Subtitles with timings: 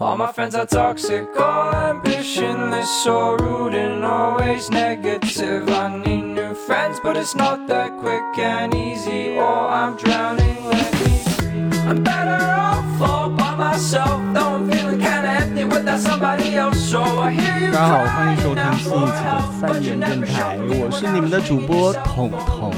[0.00, 5.68] All my friends are toxic, all ambitionless, so rude and always negative.
[5.68, 10.64] I need new friends, but it's not that quick and easy, or I'm drowning.
[10.64, 11.78] Let me free.
[11.88, 16.80] I'm better off all by myself, though I'm feeling kinda empty without somebody else.
[16.80, 19.88] So I hear you 大家好，欢迎收 crying 听 out 新一期 for 的 help, 三 but you
[19.90, 22.72] 元电 never 台 show，me 我是你们的主播彤彤。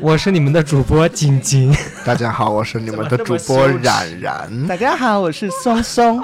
[0.00, 1.74] 我是你们的主播晶晶，
[2.04, 4.66] 大家好，我是你们的主播冉冉。
[4.66, 6.20] 大家好，我是松松。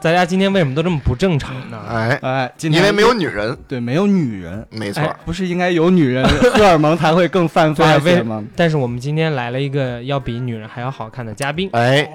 [0.00, 1.78] 大家今天为什么都这么不正常呢？
[1.88, 8.44] 哎，哎，今天因为没有女人，对没有女人，没错哎，不是应该有女人， 荷尔蒙才会更散对啊，为发些吗？
[8.56, 11.70] 但是我们今天来了一个要比女人还要好看的嘉宾。
[11.72, 12.08] 哎，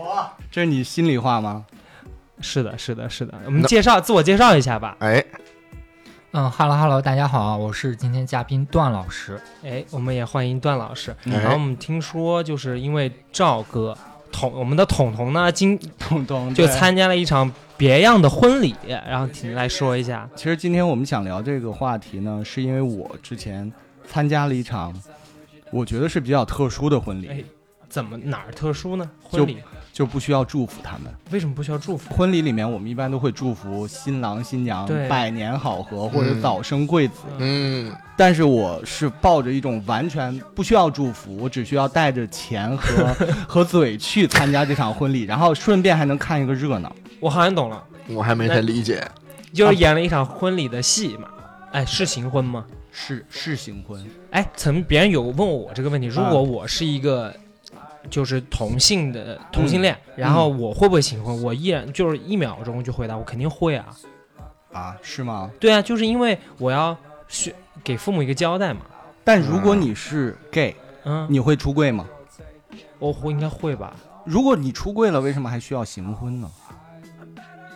[0.52, 1.64] 这是你心里话吗？
[2.42, 3.34] 是的，是的，是的。
[3.46, 4.96] 我们介绍自我介绍一下吧。
[5.00, 5.24] 哎，
[6.40, 9.42] 嗯哈喽哈喽，大家好，我是今天嘉宾段老师。
[9.64, 11.12] 哎，我们也欢迎段老师。
[11.24, 13.98] 嗯然后我们听说，就是因为赵哥
[14.32, 20.30] 统我们的统统呢，今彤彤就参加了一场别样的婚礼，然后请来说一下。
[20.36, 23.74] 其实今天我们想聊这个话题呢，是因为我之前
[24.08, 24.94] 参加了一场，
[25.72, 27.44] 我觉得是比较特殊的婚礼，哎，
[27.90, 29.10] 怎么哪儿特殊呢？
[29.24, 29.58] 婚礼
[29.98, 31.12] 就不需要祝福他们。
[31.32, 32.14] 为什么不需要祝福？
[32.14, 37.22] 婚礼里面，我们一般都会祝福新郎新娘百年好合或者嗯早生贵子。
[37.40, 43.12] 嗯，但是我是抱着一种完全不需要祝福，我只需要带着钱和
[43.50, 46.96] 和嘴去参加这场婚礼，然后顺便还能看一个热闹。
[47.20, 49.04] 我好像懂了，我还没太理解。
[49.52, 51.28] 就是演了一场婚礼的戏嘛。
[51.72, 52.64] 哎，是行婚吗？
[52.92, 57.36] 是是行婚，哎，曾别人有问我这个问题，如啊果我是一个
[58.10, 61.44] 就是同性的同性恋，嗯然后我会不会行婚？
[61.44, 63.86] 我依然就是一秒钟就回答，我肯定会啊。
[64.72, 65.50] 啊，是吗？
[65.60, 66.96] 对啊，就是因为我要
[67.28, 67.54] 去
[67.84, 68.82] 给父母一个交代嘛。
[69.24, 72.06] 但如果你是 gay，嗯，你会出柜吗？
[73.00, 73.96] 我会应该会吧。
[74.26, 76.50] 如果你出柜了，为什么还需要行婚呢？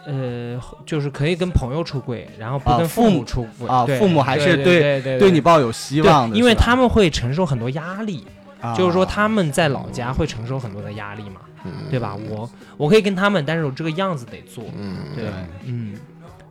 [0.06, 8.26] 呃，就是可以跟朋友出柜，然后不啊跟父母母出柜啊对父母还是对对对对对你抱有希望的，因为他们会承受很多压力，
[8.62, 12.16] 啊就是说他们在老家会承受很多的压力嘛，嗯对吧？
[12.30, 15.34] 我我可以跟他们，但是我这个样子得做，嗯，对对，
[15.66, 15.96] 嗯，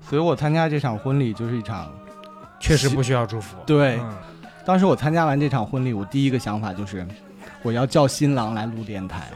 [0.09, 1.91] 所以我参加这场婚礼就是一场。
[2.62, 3.56] 确实不需要祝福。
[3.65, 4.15] 对，嗯
[4.66, 7.06] 当时我参加完这场婚礼，我第一个想法就是，
[7.62, 9.31] 我要叫新郎来录电台。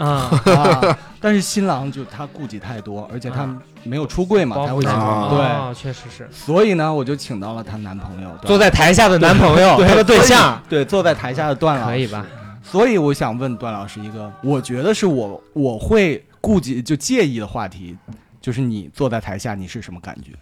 [0.00, 3.46] 啊，啊，但是新郎就他顾忌太多，而且他
[3.84, 12.26] 没有出柜嘛，包袱才会请啊对，哦，确实是所以呢，我就请到了她男朋友，坐在台下的男朋友，对他的对象，对坐在台下的段老师可以吧？？
[12.62, 17.96] 所以我想问段老师一个，我觉得是我我会顾忌就介意的话题，
[18.40, 20.32] 就是你坐在台下你是什么感觉？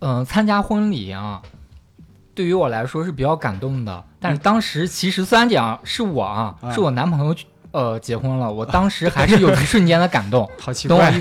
[0.00, 1.40] 嗯、参加婚礼啊，
[2.34, 4.04] 对于我来说是比较感动的。
[4.20, 11.12] 但是当时其实虽然讲是我啊，啊是我男朋友去呃结婚了，我当时还是有一瞬间的感动， 好奇怪？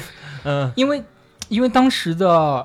[0.43, 1.03] 嗯，因为
[1.49, 2.63] 因为当时的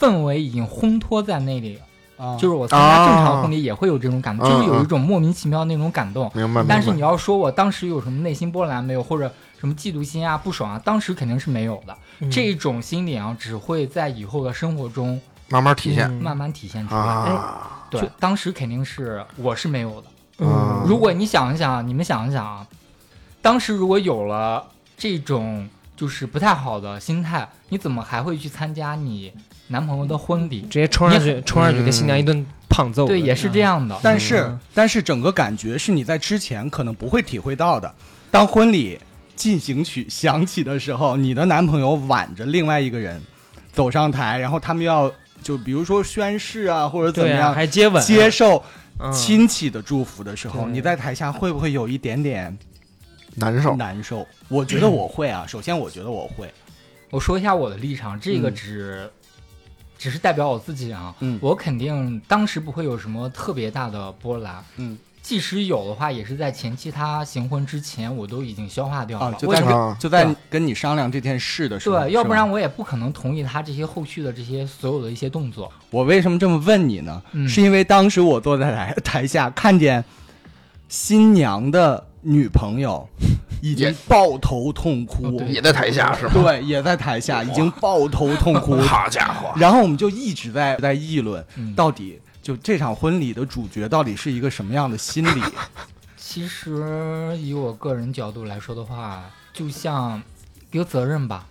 [0.00, 1.78] 氛围已经烘托在那里，
[2.16, 6.28] 啊就是我参加正常婚礼也会有这种感动，啊就是有一种莫名其妙的那种感动。
[6.34, 6.64] 明白。
[6.68, 11.96] 但是你要说我当时有什么内心波澜没有，或者什么嫉妒心啊、不爽啊，当时肯定是没有的。
[12.20, 17.00] 嗯这种心理啊，只会在以后的生活中慢慢体现嗯慢慢体现出来。
[17.00, 20.08] 啊，对，当时肯定是我是没有的。
[20.40, 22.66] 嗯如果你想一想，你们想一想啊，
[23.40, 24.66] 当时如果有了
[24.96, 29.32] 这种就是不太好的心态，你怎么还会去参加你
[29.68, 30.62] 男朋友的婚礼？
[30.62, 33.06] 直接冲上去，冲上去给新娘一顿胖揍。
[33.06, 33.60] 对，也是这。
[33.60, 33.98] 样的。
[34.02, 37.92] 但是、嗯但是整个感觉是你在之前可能不会体会到的。
[38.30, 38.98] 当婚礼
[39.34, 43.20] 进行曲响起的时候，你的男朋友挽着另外一个人
[43.72, 45.10] 走上台，然后他们要
[45.42, 48.62] 就比如说宣誓啊，或者怎么样、还接吻，接受
[49.00, 52.56] 嗯亲戚的祝福的时候，对你在台下会不会有一点点
[53.38, 53.76] 难受。
[53.76, 54.26] 难受？
[54.48, 55.46] 我觉得我会啊。
[55.48, 56.52] 首先，我觉得我会。
[57.10, 59.10] 我说一下我的立场，这个嗯只、
[59.98, 61.14] 只是代表我自己啊。
[61.20, 64.64] 嗯我肯定当时不会有什么特别大的波澜。
[64.76, 69.26] 嗯即使有的话，也是在前期他行婚之前，我都已经消化掉了。
[69.26, 69.60] 啊，就在
[69.98, 75.70] 就在跟你商量这件事的时候，对，要不然我也不可能同意他这些后续的这些所有的一些动作。
[75.90, 77.22] 我为什么这么问你呢？
[77.32, 80.02] 嗯是因为当时我坐在台台下，看见
[80.88, 83.08] 新娘的女朋友
[83.62, 86.32] 已经抱头痛哭，也在台下是吧？
[86.34, 88.76] 对，也在台下已经抱头痛哭。
[88.82, 95.42] 好家伙，然后我们就一直在在议论，嗯到底就这场婚礼的主角到底是一个什么样的心理？
[96.16, 100.22] 其实以我个人角度来说的话，就像
[100.70, 101.46] 一个责任吧，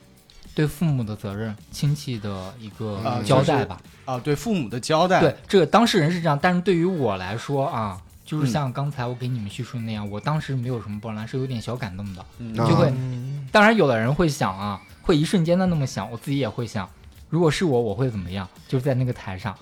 [0.54, 3.80] 对父母的责任、亲戚的一个啊交代吧。
[4.06, 16.88] 啊，对父母的交代，对，这个当事人是这样，但是对于我来说啊，就是嗯像刚才我给你们叙述的那样，我当时没有什么波澜，是有点小感动的，嗯就会嗯当然，有的人会想啊，会一瞬间的那么想，我自己也会想，
[17.30, 18.46] 如果是我，我会怎么样？
[18.68, 19.56] 就是在那个台上，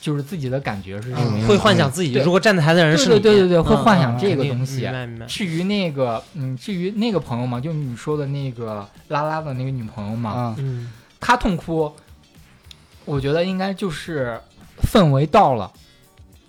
[0.00, 4.88] 就是自己的感觉是什么样会幻想自己对如果站在台的人是，对对对对对会幻想这个东西。
[5.26, 11.92] 至于那个，嗯，至于那个朋友嘛，就你说的那个拉拉的那个女朋友嘛，啊，嗯，她痛哭，
[13.04, 14.40] 我觉得应该就是
[14.82, 15.72] 氛围到了，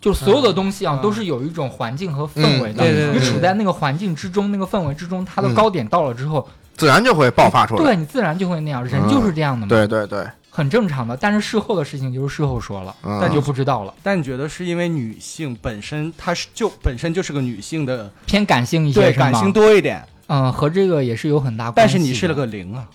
[0.06, 2.84] 就所有的东西啊，嗯都是有一种环境和氛围的。
[2.84, 6.48] 嗯对对对你处在那个环境之中，那个氛围之中，它的嗯高点到了之后，
[6.78, 7.84] 自然就会爆发出来。
[7.84, 11.18] 对你自然就会那样，人就是这样的嘛，对对对，很正常的。
[11.18, 19.02] 但是事后的事情就是事后说了，嗯那就不知道了，但你觉得是因为女性本身她是就本身就是个女性的，偏感性一些？
[19.02, 21.90] 对感性多一点，嗯，和这个也是有很大关系但。
[21.90, 22.86] 是你是了个零啊。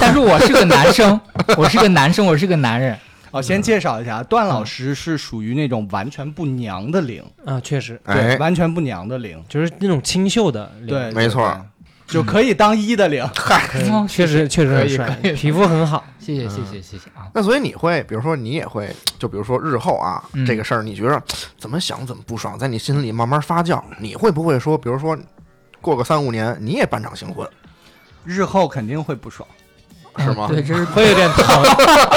[0.00, 1.20] 但是我是个男生，
[1.56, 2.98] 我是个男生，我是个男人。
[3.36, 8.00] 哦，先介绍一下，段老师是属于那种完全不娘的零，啊，确实。
[8.04, 11.46] 对，哎，完全不娘的零，就是那种清秀的脸，对，没错。
[12.06, 13.26] 对，就可以当一的零。
[13.34, 14.96] 可以哦确实确实可以。
[14.96, 16.04] 很帅可以，皮肤很好。
[16.20, 17.26] 谢谢谢谢谢谢啊！
[17.34, 18.88] 那所以你会，比如说你也会，
[19.18, 20.46] 就比如说日后啊，嗯。
[20.46, 21.20] 这个事儿你觉得
[21.58, 25.18] 怎么想怎么不爽，在你心里慢慢发酵，你会不会说，比如说
[25.80, 27.48] 过个三五年，你也办场新婚，
[28.24, 29.48] 日后肯定会不爽。
[30.18, 30.46] 是吗？
[30.48, 31.62] 对，这是会有点疼，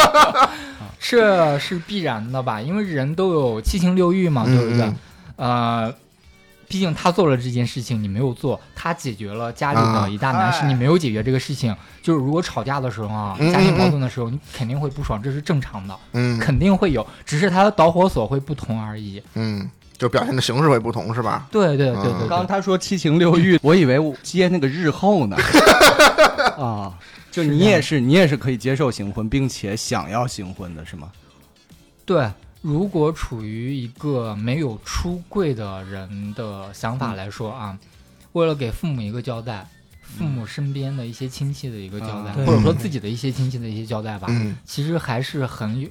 [0.99, 2.61] 这是必然的吧？
[2.61, 4.81] 因为人都有七情六欲嘛，对不对？
[4.81, 4.95] 嗯
[5.37, 5.93] 呃，
[6.67, 11.73] 毕竟他做了这件事情，你没有做，他解决了家里啊的一大难事，哎你没有解决这个事情，
[12.03, 19.23] 就是如果吵架的时候啊，嗯家庭矛盾的时候，你肯定会不爽，这是正常的，嗯肯定会有，只是他的导火索会不同而已。
[19.35, 21.47] 嗯，就表现的形式会不同，是吧？
[21.49, 25.37] 对对对对刚刚他说七情六欲，我以为我接那个日后呢。
[26.59, 26.91] 啊，
[27.31, 31.11] 就你也是，你也是可以接受行婚，并且想要行婚的是吗？
[32.05, 32.29] 对，
[32.61, 37.77] 如果处于一个没有出柜的人的想法来说啊，
[38.31, 39.67] 为了给父母一个交代，
[40.01, 44.57] 父母身边的一些亲戚的一个交代，或者说自己的一些亲戚的一些交代吧，嗯。
[44.65, 45.87] 其实还是很有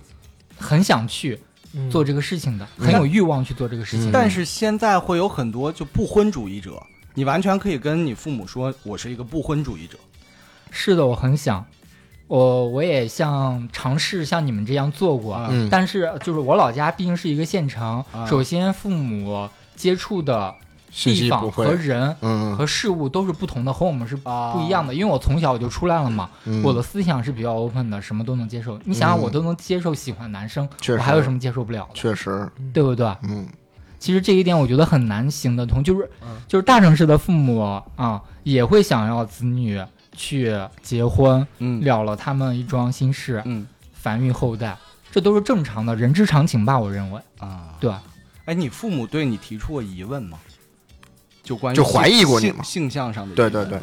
[0.58, 1.38] 很想去
[1.72, 1.88] 嗯。
[1.88, 2.86] 做这个事情的，嗯。
[2.86, 4.10] 很有欲望去做这个事情。
[4.10, 6.82] 嗯但是现在会有很多就不婚主义者，
[7.14, 9.96] 你完全可以跟你父母说，我是一个不婚主义者。
[10.70, 11.64] 是的，我很想。
[12.26, 18.26] 我我也像尝试像你们这样做过，但是就是我老家毕竟是一个县城，啊。
[18.26, 20.54] 首先父母接触的
[20.92, 22.54] 地方和，人嗯。
[22.54, 24.52] 和事物都是不同的，和我们是啊。
[24.52, 24.92] 不一样的。
[24.94, 26.62] 因为我从小我就出来了嘛，嗯。
[26.62, 28.78] 我的思想是比较 open 的，什么都能接受。
[28.84, 29.22] 你想想，嗯。
[29.22, 31.94] 我都能接受喜欢男生，我还有什么接受不了的？
[31.94, 33.06] 确实，对不对？
[33.22, 33.48] 嗯。
[33.98, 36.36] 其实这一点我觉得很难行得通，就是嗯。
[36.46, 39.82] 就是大城市的父母啊，也会想要子女
[40.12, 44.76] 去结婚，嗯了了他们一桩心事，嗯繁育后代，
[45.10, 46.78] 这都是正常的人之常情吧？
[46.78, 47.92] 我认为，啊，对。
[48.44, 50.38] 哎，你父母对你提出过疑问吗？
[51.42, 53.80] 就关于就怀疑过你性吗性向上的疑问对对对，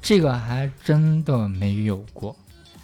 [0.00, 2.34] 这个还真的没有过，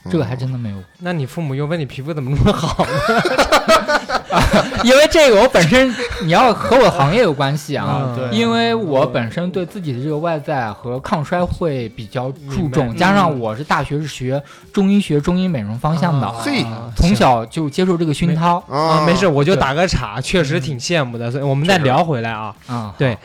[0.04, 0.84] 嗯这个还真的没有过。
[0.98, 2.92] 那你父母又问你皮肤怎么那么好呢？
[4.84, 14.42] 因为这个我本身你要和我行业有关系啊，因为我本身对自己的这个外在和抗衰会比较注重，加上我是大学是学
[14.72, 16.64] 中医学、中医美容方向的，啊嘿
[16.96, 21.30] 从小就接受这个熏陶啊，没事，我就打个岔，确实挺羡慕的。
[21.30, 22.94] 所以我们再聊回来啊，啊。
[22.98, 23.16] 对，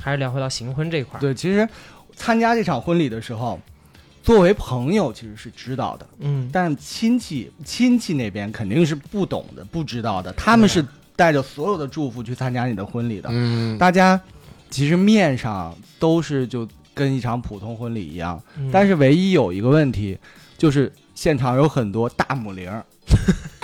[0.00, 1.20] 还是聊回到行婚这块儿。
[1.20, 1.68] 对，其实
[2.16, 3.58] 参加这场婚礼的时候，
[4.28, 10.84] 作为朋友其实是知道的，嗯，但亲戚亲戚那边肯定是不懂的、不知道的，他们是
[11.16, 13.30] 带着所有的祝福去参加你的婚礼的。
[13.32, 14.20] 嗯大家
[14.68, 20.18] 其实面上都是就跟一场普通婚礼一样，嗯但是唯一有一个问题，
[20.58, 22.84] 就是现场有很多大母零儿。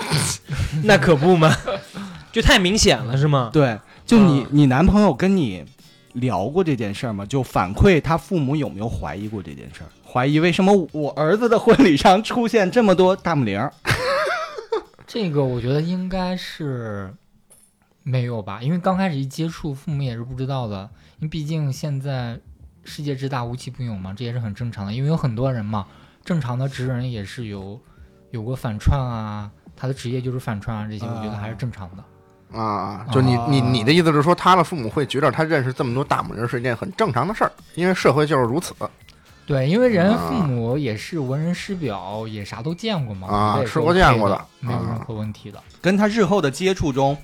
[0.81, 1.55] 那可不嘛，
[2.33, 3.51] 就太明显了是吗？
[3.53, 5.63] 对，就你、嗯你男朋友跟你
[6.13, 7.23] 聊过这件事儿吗？
[7.23, 9.89] 就反馈他父母有没有怀疑过这件事儿？
[10.15, 13.73] 怀疑为什么我儿子的婚礼上出现这么多大木铃儿？
[15.05, 17.13] 这个我觉得应该是
[18.01, 20.89] 没有吧，因为刚开始一接触，父母也是不知道的。
[21.19, 22.39] 因为毕竟现在
[22.85, 24.93] 世界之大，无奇不有嘛，这也是很正常的。
[24.93, 25.85] 因为有很多人嘛，
[26.23, 27.77] 正常的职人也是有
[28.31, 32.57] 有过反串啊，他的职业就是反串啊，这些我觉得还是正常的。
[32.57, 38.73] 啊，就你你你的意思是说，他的父母会觉得他认识这么多大母人是一件很正常的事儿，因为社会就是如此
[39.45, 45.61] 对，因为人啊父母也是文人师表，也啥都见过嘛，啊吃过见过的的，没有任啊何问题的。
[45.81, 47.15] 跟他日后的接触中，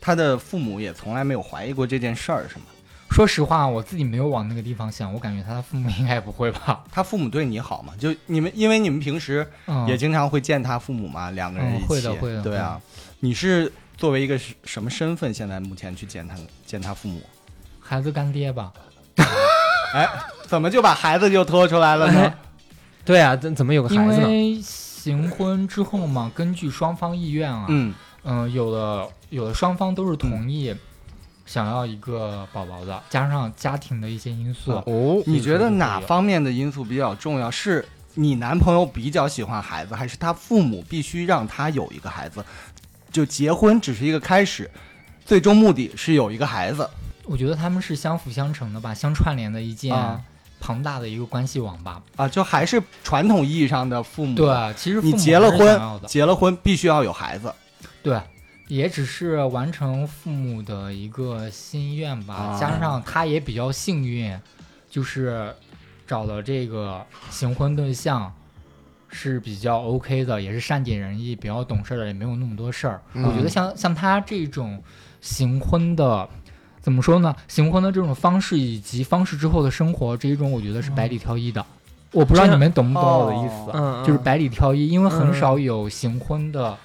[0.00, 2.64] 他的父母也从来没有怀疑过这件事儿，是吗？
[3.10, 6.82] 说实话，我自己没有往那个地方想，我感觉他的父母应该也不会吧。
[6.90, 7.92] 他父母对你好吗？
[7.98, 11.84] 就你们，因为你们平时嗯，也经常会见他父母嘛，两个人一起。
[11.84, 12.80] 嗯会的会的对啊，
[13.20, 15.32] 你是作为一个什什么身份？
[15.32, 17.20] 现在目前去见他见他父母？
[17.80, 18.72] 孩子干爹吧。
[20.54, 22.32] 怎么就把孩子就拖出来了呢？
[23.04, 24.22] 对啊，怎怎么有个孩子呢？
[24.22, 27.92] 因为行婚之后嘛，根据双方意愿啊，嗯，
[28.22, 30.72] 嗯，有的有的双方都是同意
[31.44, 37.50] 想要一个宝宝的，加上家庭的一些因素，哦，你觉得哪方面的因素比较重要？
[37.50, 37.84] 是
[38.14, 42.44] 你男朋友比较喜欢孩子，还是他父母必须让他有一个孩子？
[43.10, 44.70] 就结婚只是一个开始，
[45.24, 46.88] 最终目的是有一个孩子。
[47.24, 50.20] 我觉得他们是相辅相成的吧，相串联的一件啊
[50.64, 52.02] 庞大的一个关系网吧。
[52.16, 57.52] 啊，就还是传统意义上的父母。，对，其实你结了婚结了婚必须要有孩子。
[58.02, 58.18] 对，
[58.68, 64.34] 也只是完成父母的一个心愿吧，啊加上他也比较幸运，
[64.88, 65.54] 就是
[66.06, 68.32] 找了这个行婚对象
[69.10, 73.02] 是比较 OK 的，也是善解人意，比较懂事儿的，也没有那么多事儿。
[73.12, 74.82] 嗯我觉得像像他这种
[75.20, 76.26] 行婚的。
[76.84, 77.34] 怎么说呢？
[77.48, 81.64] 行婚的这种方式以及方式之后的生活，这一种我觉得是百里挑一的。
[82.12, 86.76] 我不知道你们懂不懂我的意思，就是百里挑一，因为很嗯少有行婚的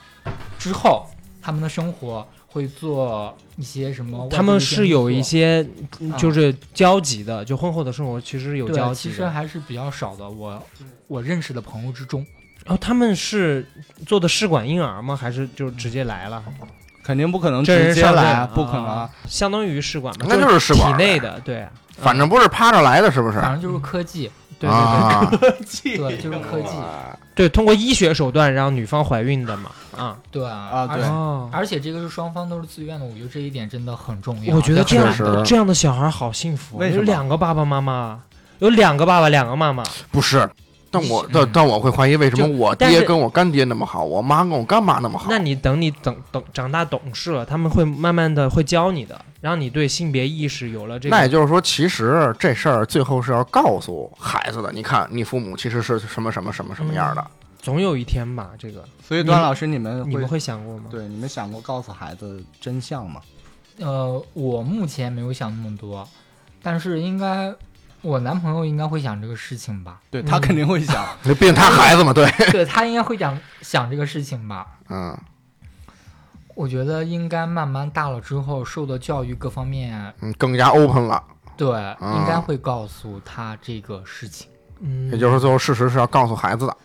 [0.58, 1.06] 之后，
[1.42, 4.58] 他们的生活会做一些什么他们。
[4.58, 5.68] 是有一些
[6.10, 9.26] 啊就是交集的，就婚后的生活其实有交集，其实。
[9.26, 10.28] 还是比较少的。
[10.28, 10.66] 我
[11.08, 12.26] 我认识的朋友之中，
[12.66, 13.68] 然后他们是
[14.08, 15.14] 做的试管婴儿吗？
[15.14, 16.42] 还是就直接来了？
[17.04, 18.86] 肯定不可能真人直接来，不可能。
[18.86, 19.10] 啊。
[19.28, 23.40] 相当于试管吧，那就是试管体内的，对，反正不是趴着来的，是不是？
[23.40, 24.30] 反正就是科技，
[24.60, 25.52] 对对对。
[25.52, 26.70] 科技，对，就是科技，
[27.36, 34.56] 对，通过医学手段让女方怀孕的嘛，啊，对啊对而且哦，而且这个是双方都是自愿的，我觉得这一点真的很重要。
[34.56, 38.20] 我觉得这样的这样的小孩好幸福，有两个爸爸妈妈，
[38.60, 40.50] 有两个爸爸，两个妈妈，不是。
[40.92, 45.28] 但我嗯但但我会怀疑，为什么我爹跟我干爹那么好，我妈跟我干妈那么好？
[45.30, 51.16] 那你等你等等长大懂事了，他们会慢慢的会教你的，让你对性别意识有了这个。
[51.16, 54.72] 那也就是说，其实这事儿最后是要告诉孩子的。
[54.72, 57.26] 你看，你父母其实是什么什么什么什么样的？
[57.62, 60.86] 总有一天吧，这个所以段老师，你们你们会会想过吗？
[60.90, 63.22] 对你们想过告诉孩子真相吗？
[63.80, 66.08] 呃，我目前没有想那么多，
[66.64, 67.54] 但是应该
[68.02, 70.00] 我男朋友应该会想这个事情吧？
[70.10, 71.06] 对他嗯肯定会想。
[71.24, 74.66] 那毕竟他孩子嘛，对， 对他应该会想想这个事情吧？
[74.90, 75.18] 嗯，
[76.56, 81.24] 我觉得应该慢慢大了之后，受的教育各方面，嗯，更加 open 了。
[81.58, 81.68] 对，
[82.02, 84.48] 应该会告诉他这个事情。
[84.80, 86.78] 嗯，也就是说，最后事实是要告诉孩子的。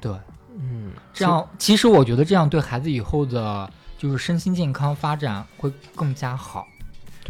[0.00, 0.12] 对，
[0.56, 6.64] 嗯，这样其实我觉得这样对孩子以后的，就是身心健康发展会更加好。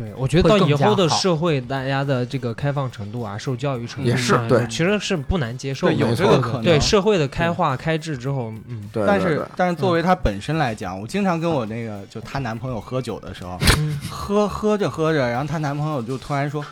[0.02, 5.94] 对，我觉得到以后的社会，大家的这个开放程度啊，受教育程度也是啊对其实是不难接受，的。
[5.94, 6.62] 有这个可能。
[6.64, 16.64] 对社会的开化开智之后，嗯，对，但是对对但是作为她本身来讲，我经常跟我那个就她男朋友喝酒的时候，嗯喝喝着喝着，然后她男朋友就突然说：“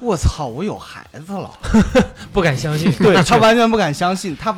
[0.00, 1.50] 我操，我有孩子了。
[2.32, 2.92] 不敢相信。
[3.00, 4.54] ”对她完全不敢相信，她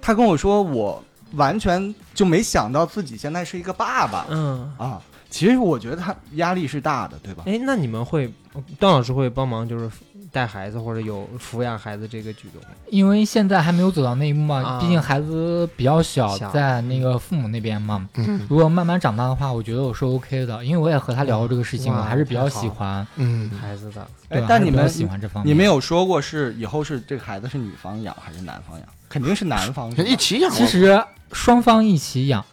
[0.00, 5.00] 她跟我说我完全就没想到自己现在是一个爸爸嗯，啊。
[5.34, 7.42] 其实我觉得他压力是大的，对吧？
[7.44, 8.32] 哎，那你们会，
[8.78, 9.90] 段老师会帮忙就是
[10.30, 12.62] 带孩子或者有抚养孩子这个举动？
[12.88, 18.08] 因为现在还没有走到那一步嘛，啊毕竟孩子比较小，小在那个父母那边嘛。
[18.14, 24.06] 嗯如果慢慢长大的话，我觉得我是 OK 的，因为我也和他聊过这个事情，哇我还是比较喜欢，嗯，孩子的，
[24.46, 25.52] 但你们喜欢这方面。
[25.52, 28.88] 你们有说过是以后是这个孩子是女方养还是男方养？
[29.08, 29.90] 肯定是男方。
[29.96, 30.48] 一起养。
[30.52, 32.44] 其实双方一起养，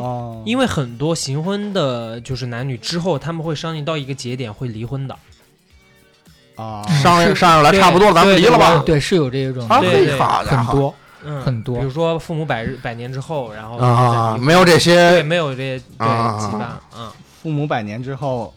[0.00, 5.16] 哦，因为很多行婚的，就是男女之后他们会商议到一个节点会离婚的。
[6.56, 8.82] 啊，商量商量来差不多，咱们离了吧。
[8.86, 11.78] 对，是有这种啊，对很多嗯，很多。
[11.78, 16.38] 比如说父母百日百年之后，然后啊，没有这些对没有这些对啊。
[16.40, 17.10] 羁绊，嗯，
[17.42, 18.54] 父母百年之后，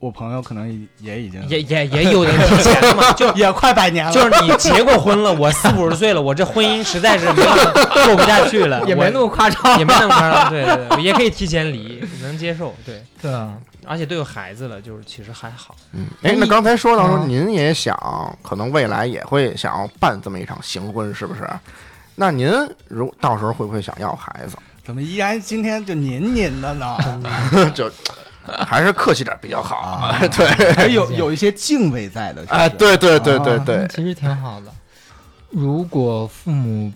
[0.00, 0.66] 我朋友可能
[0.98, 13.52] 也已经也也也有的提前了嘛，就 也快百年了，就是你结过婚了，我四五十岁了，我这婚姻实在是过不下去了，也没那么夸张，也没那么夸张， 对对对，也可以提前离，能接受，对，对啊，
[13.86, 15.76] 而且都有孩子了，就是其实还好。
[15.92, 17.94] 嗯，哎，那刚才说到说嗯您也想，
[18.42, 21.46] 可能未来也会想要办这么一场行婚，是不是？
[22.14, 22.50] 那您
[22.88, 24.56] 如到时候会不会想要孩子？
[24.82, 26.96] 怎么依然今天就您您的呢？
[27.74, 27.90] 就
[28.66, 29.76] 还是客气点比较好。
[29.76, 34.66] 啊 对，还有有一些敬畏在的，哎，对对对对啊对嗯，其实挺好的。
[35.50, 36.92] 如果父母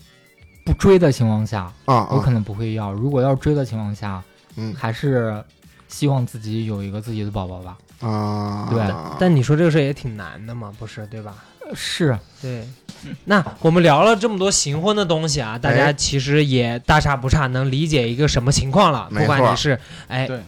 [0.64, 4.22] 不追的情况下，啊，我可能不会要；如果要追的情况下，
[4.56, 5.42] 嗯还是
[5.88, 7.76] 希望自己有一个自己的宝宝吧。
[8.00, 8.82] 啊，对
[9.18, 11.34] 但你说这个事儿也挺难的嘛，不是对吧？
[11.74, 12.68] 是，对，
[13.24, 19.08] 那我们聊了这么多行婚的东西啊，大家哎其实也大差不差能理解一个什么情况了。
[19.10, 20.42] 没不管你是哎对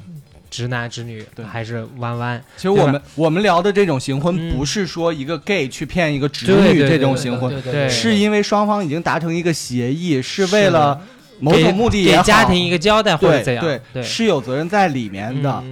[0.50, 1.44] 直男直女对。
[1.44, 4.56] 还是弯弯，其实我们我们聊的这种行婚，嗯。
[4.56, 11.00] 不是说一个 gay 去骗一个直女这种对行婚，对对对是因为双方已经达成一个协议，是为了
[11.40, 12.22] 某种目的给也好。
[12.22, 14.02] 家庭一个交代或者对怎样，对对。
[14.02, 15.62] 是有责任在里面的。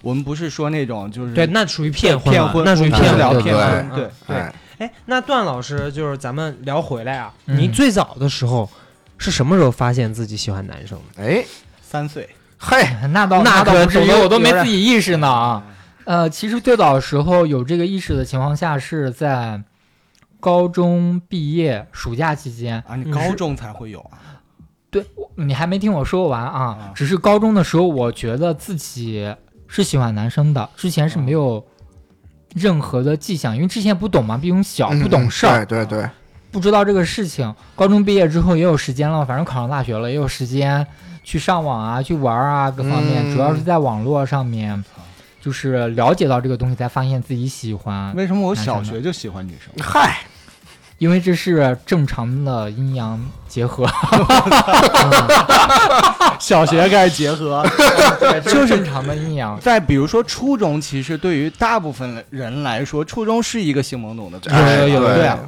[0.00, 3.54] 我们不是说那种就是对，那属于骗婚，骗婚，那属于骗聊骗婚了。
[3.54, 4.10] 对骗婚，嗯对。
[4.26, 4.36] 对。
[4.36, 4.54] 哎。
[4.78, 7.56] 哎，那段老师就是咱们聊回来啊，嗯。
[7.56, 8.68] 您最早的时候
[9.16, 11.22] 是什么时候发现自己喜欢男生的？
[11.22, 11.44] 哎，
[11.80, 12.28] 三岁，
[12.64, 15.64] 嘿，那倒那可倒不至于，我都没自己意识呢啊。
[16.04, 19.60] 呃，其实最早的时候有这个意识的情况下，是在
[20.38, 22.82] 高中毕业暑假期间。
[22.86, 24.38] 啊，你嗯高中才会有啊？
[24.90, 25.04] 对，
[25.34, 26.92] 你还没听我说完啊啊。
[26.94, 29.34] 只是高中的时候，我觉得自己
[29.66, 31.66] 是喜欢男生的，之前是没有
[32.54, 36.10] 任何的迹象，因为之前不懂嘛，毕竟小嗯不懂事儿，对对对，
[36.52, 37.52] 不知道这个事情。
[37.74, 40.86] 高中毕业之后也有时间了，反正考上大学了，也有时间
[41.24, 44.84] 去上网啊，去玩啊，各方面，嗯主要是在网络上面，
[45.40, 49.72] 就是了解到这个东西，才发现自己喜欢，为什么我小学就喜欢女生？
[49.82, 50.18] 嗨，
[50.98, 53.18] 因为这是正常的阴阳
[53.48, 53.88] 结合，
[56.38, 57.64] 小学开始结合。
[58.20, 59.58] 对，这是正常的阴阳。
[59.58, 64.80] 再比如说初中，其实对于大部分人来说，初中是一个性懵懂的状态。
[64.80, 65.38] 有有有对啊。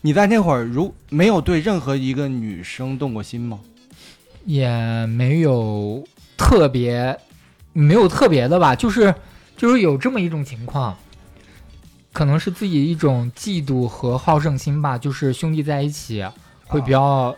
[0.00, 3.58] 你在那会儿如没有对任何一个女生动过心吗？
[4.44, 7.18] 也没有特别，
[7.72, 9.12] 没有特别的吧，就是
[9.56, 10.96] 就是有这么一种情况，
[12.12, 16.24] 可能是自己一种嫉妒和好胜心吧，就是兄弟在一起
[16.66, 17.34] 会比较，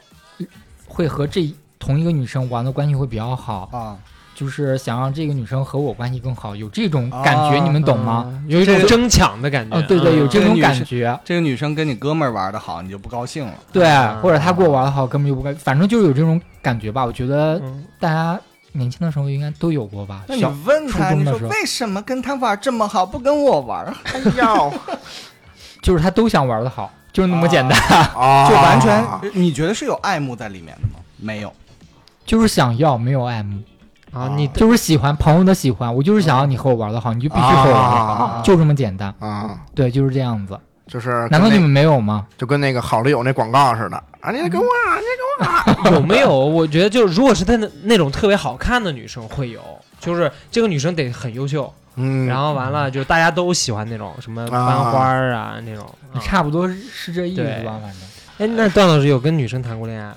[0.87, 3.99] 会和这同一个女生玩的关系会比较好，啊，
[4.39, 8.25] 就是想让这个女生和我关系更好，有这种感觉，啊你们懂吗？
[8.29, 8.45] 嗯？
[8.47, 9.77] 有一种争抢的感觉。
[9.77, 13.55] 啊，对对，嗯有这种感觉，这个女生跟你哥们儿玩的好，你就不高兴了。
[13.73, 17.05] 对啊，或者他跟我玩的好，根本就不该，反正就是有这种感觉吧。
[17.05, 18.39] 我觉得嗯大家
[18.71, 20.23] 年轻的时候应该都有过吧。
[20.29, 23.85] 那你问他，你说为什么跟他玩这么好，不跟我玩？
[24.05, 24.73] 哎呦，
[25.83, 27.77] 就是他都想玩的好，就是那么简单，
[28.15, 29.05] 啊， 就完全，
[29.35, 31.01] 你觉得是有爱慕在里面的吗？
[31.17, 31.53] 没有。
[32.25, 33.59] 就是想要，没有爱慕，
[34.13, 35.95] 啊，你就是喜欢朋友的喜欢。
[35.95, 39.15] 我就是想要你和我玩的好，你就必须和我玩的好，啊就这么简单。
[39.19, 40.59] 啊，对，就是这样子。
[40.87, 42.27] 就是难道你们没有吗？
[42.39, 44.31] 就跟那个好丽友那广告似的啊？
[44.33, 46.35] 你得跟我啊，你得 有没有？
[46.35, 49.61] 我觉得就是，如果是他那那种特别好看的女生会有，
[50.01, 55.85] 就是这个女生得很优秀，嗯，然后完了就大家都喜欢那种什么班花儿啊那种。
[56.15, 58.01] 啊差不多是是这意思吧，反正。
[58.39, 60.17] 哎，那段老师有跟女生谈过恋爱吗？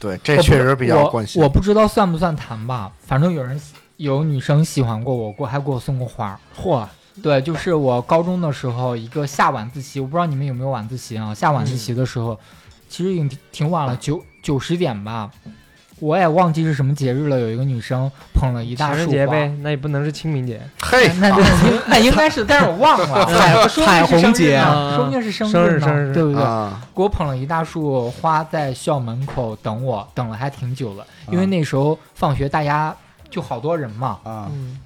[0.00, 1.46] 对，这确实比较关心我。
[1.46, 3.60] 我不知道算不算谈吧，反正有人
[3.98, 6.40] 有女生喜欢过我，过还给我送过花。
[6.58, 6.88] 嚯，
[7.22, 11.34] 对，就是我高中的时候，一个下晚自习，我不知道你们有没有晚自习啊？
[11.34, 12.40] 下晚自习的时候，
[12.88, 15.30] 其实已经挺挺晚了，九九十点吧，
[16.00, 17.38] 我也忘记是什么节日了。
[17.38, 20.60] 有一个女生捧了一大情人束花，节呗，那也不能是清明节。
[20.80, 26.42] 嘿，那那应 那应该是，但是我忘了，彩虹节啊说不定是生 生日呢，生日对不对？
[26.42, 32.94] 啊，给我捧了一大束花，在校门口等我，等了还挺久了，因为啊那时候放学大家
[33.28, 34.78] 就好多人嘛，啊，嗯，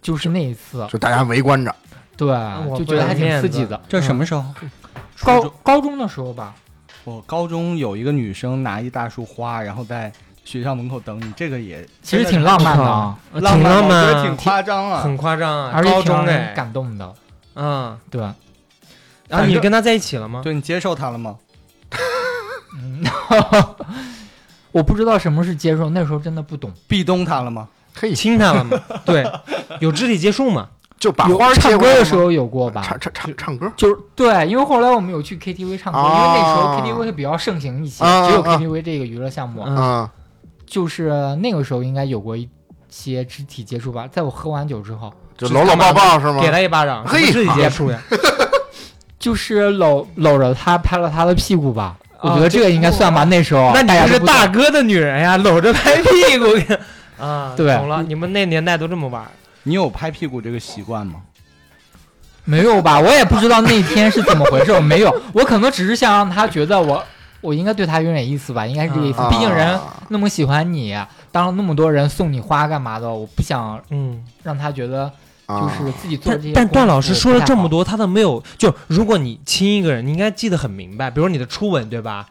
[0.00, 1.74] 就是那一次，就大家围观着，
[2.16, 2.28] 对，
[2.66, 3.80] 我就觉得还挺刺激的。
[3.88, 4.44] 这什么时候？
[5.22, 6.52] 高高中的时候吧，
[7.04, 10.12] 我高中有一个女生拿一大束花，然后在
[10.44, 15.00] 学校门口等你，这个也其实挺浪漫的啊，浪挺浪我觉得漫，挺夸张啊。
[15.02, 15.70] 很夸张啊。
[15.74, 17.14] 而且高中挺感动的，
[17.54, 18.20] 嗯，对。
[19.28, 20.40] 然后你跟他在一起了吗？
[20.42, 21.36] 对你接受他了吗？
[22.74, 23.02] 嗯，
[24.72, 26.72] 我不知道什么是接受，那时候真的不懂。
[26.88, 27.68] 壁咚他了吗？
[27.94, 28.78] 可以，亲他了吗？
[29.04, 29.24] 对，
[29.80, 30.68] 有肢体接触吗？
[30.98, 32.80] 就把花儿唱歌的时候有过吧？
[32.86, 40.10] 唱唱唱唱歌，就是对，因为后来我们有去 KTV 唱歌，因为那时候哦 KTV 会比较盛行一些，啊只有 KTV 这个娱乐项目，啊嗯，
[40.72, 42.48] 就是那个时候应该有过一
[42.88, 44.08] 些肢体接触吧。
[44.10, 46.40] 在我喝完酒之后，就搂搂抱抱是吗？
[46.40, 48.00] 给他一巴掌，嘿什么肢体接触呀？
[49.20, 51.94] 就是搂搂着他，拍了他的屁股吧。
[52.22, 53.22] 我啊觉得这个应该算吧。
[53.24, 56.46] 那时候那你不是大哥的女人呀，搂着拍屁股
[57.22, 57.52] 啊？
[57.54, 59.22] 对懂了，你们那年代都这么玩。
[59.64, 61.16] 你有拍屁股这个习惯吗？
[62.44, 62.98] 没有吧？
[62.98, 67.04] 我也不知道那天是怎么回事，我没有，我可能只是想让他觉得我，
[67.42, 69.20] 我应该对他有点意思吧，应该是这个意思。
[69.20, 69.78] 啊毕竟人
[70.08, 70.96] 那么喜欢你，
[71.30, 75.12] 当了那么多人送你花干嘛的，我不想嗯，让他觉得
[75.46, 76.52] 就啊是自己做这些。
[76.54, 82.26] 但但段老师说了这么多，他都没有就如果你亲一个人，你应该记得很明白，比如你的初吻，对吧？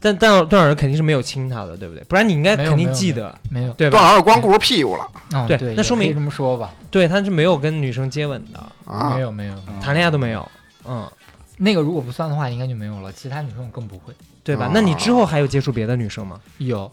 [0.00, 2.04] 但但段老师肯定是没有亲他的，对不对？
[2.04, 3.98] 不然你应该肯定没有记得，没有，对吧？
[3.98, 6.72] 段老师光顾着屁股了嗯，对对，那说明也可以这么说吧。
[6.88, 9.20] 对，他是没有跟女生接吻的，啊没！
[9.20, 10.48] 有没有，谈恋爱都没有，
[10.86, 11.04] 嗯，
[11.56, 13.12] 那个如果不算的话，应该就没有了。
[13.12, 14.14] 其他女生我更不会
[14.48, 14.70] 对吧啊？
[14.72, 16.40] 那你之后还有接触别的女生吗？
[16.56, 16.90] 有，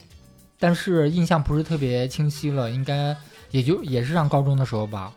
[0.59, 3.15] 但是印象不是特别清晰了，应该
[3.49, 5.09] 也就也是上高中的时候吧，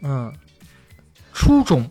[0.00, 0.32] 嗯，
[1.34, 1.86] 初中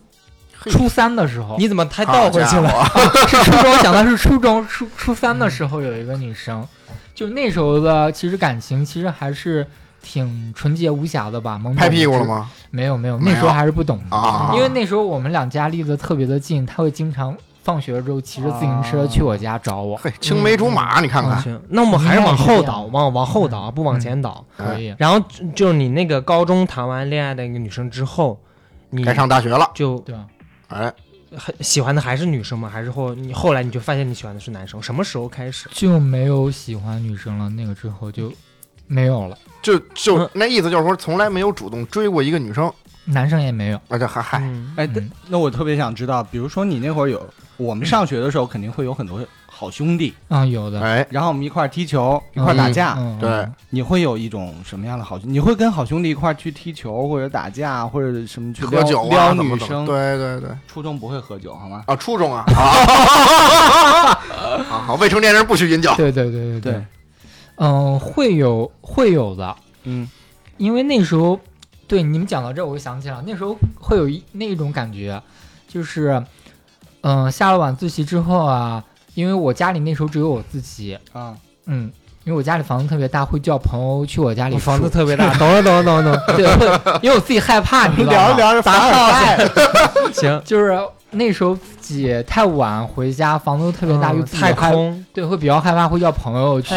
[0.63, 2.63] 初三的时候，你怎么还倒回去了？
[2.63, 2.85] 了？
[3.29, 6.67] 是初中，想的是初中初 初三的时候有一个女生，
[7.13, 9.67] 就那时候的其实感情其实还是
[10.01, 12.13] 挺纯洁无瑕的吧，懵懂拍屁股？
[12.17, 12.49] 了吗？
[12.71, 24.45] 没有没有，那时候还是不懂的，啊，因为那时候我们两家离得特别的近，他会经常放学之后骑着自行车去我家找我，嘿，青梅竹马，你看看，那我们还是往后倒，往往后倒，不往前倒。
[24.57, 24.93] 可以。
[24.97, 28.37] 然后就就是你那个高中谈完恋爱的一个女生之后，
[28.89, 30.27] 你该上大学了，就对啊，
[30.67, 30.93] 哎，
[31.37, 32.69] 很喜欢的还是女生吗？
[32.69, 34.83] 还是后你后来你就发现你喜欢的是男生？
[34.83, 35.69] 什么时候开始？
[35.71, 38.29] 就没有喜欢女生了，那个之后就
[38.87, 42.71] 没有了，就就嗯那意思就是说，从来没有主动追过一个女生，
[43.05, 43.79] 男生也没有。
[43.87, 44.73] 那就还还嗯。
[44.77, 44.87] 哎，
[45.27, 52.95] 那我特别想知道，比如说你那会儿有，我们上学的时候肯定会有很多好兄弟，啊，有的，哎，然后我们一块儿踢球，一块儿打架。
[52.97, 55.31] 嗯，嗯对，你会有一种什么样的好兄？
[55.31, 59.85] 你会跟好兄弟一块儿去踢球，或者打架，或者什么去撩喝酒啊，撩怎么怎么女生？
[59.85, 61.83] 对对对，初中不会喝酒好吗？
[61.87, 64.19] 啊，初中啊， 啊，
[64.71, 66.73] 啊好，未成年人不许饮酒，对对对对。
[66.73, 66.85] 对，
[67.57, 70.09] 嗯，会有会有的，嗯，
[70.57, 71.39] 因为那时候，
[71.93, 75.21] 对你们讲到这，我就想起来了，那时候会有一那种感觉，
[75.67, 76.23] 就是，
[77.01, 81.35] 嗯、下了晚自习之后啊，因为我家里那时候只有我自己，啊，
[81.67, 81.91] 嗯，
[82.23, 86.35] 因为我家里房子特别大，会叫朋友去我家里房子 特别大，懂了懂了懂了懂了。
[86.35, 88.17] 对，会，因为我自己害怕，你知道吗？
[88.17, 90.75] 聊着聊着打烦了 行，就是
[91.11, 96.73] 那时候自己太晚回家，房子特别大，嗯又自己太害，空，对，会比较害怕，会叫朋友去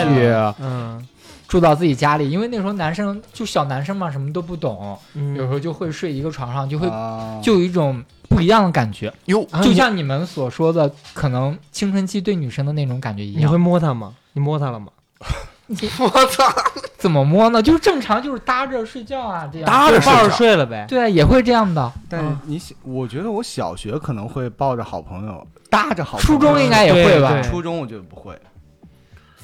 [0.60, 1.08] 嗯
[1.48, 13.56] 住到自己家里，因为那时候男生就小男生嘛，什么都不懂，有时嗯，候就会睡一个床上，就会啊就有一种不一样的感觉，哟，啊就像你们所说的，可能青春期对女生的那种感觉一样你会。
[13.56, 14.14] 摸她吗？
[14.32, 14.88] 你摸她了吗？
[15.98, 16.44] 我操，
[16.96, 17.60] 怎么摸呢？
[17.60, 19.66] 就是正常，就是搭着睡觉啊，这样。
[19.66, 20.86] 搭着抱着，睡了呗。
[20.88, 21.92] 对啊，也会这样的。
[22.08, 26.24] 但是你小，我觉得我小学可能会抱着好朋友，搭着好朋友。
[26.24, 27.42] 初中应该也会吧对？
[27.42, 28.38] 初中我觉得不会。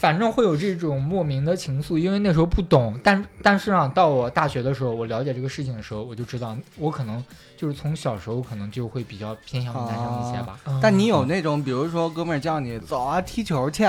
[0.03, 7.25] 反正会有这种莫名的情愫，因为那时候不懂，但但是啊，到我大学的时候，我了解这个事情的时候，我就知道，我可能
[7.57, 10.81] 就是从小时候可能就会比较偏向于男生一些吧，嗯。
[10.83, 13.85] 但你有那种，比如说哥们儿叫你走啊踢球去，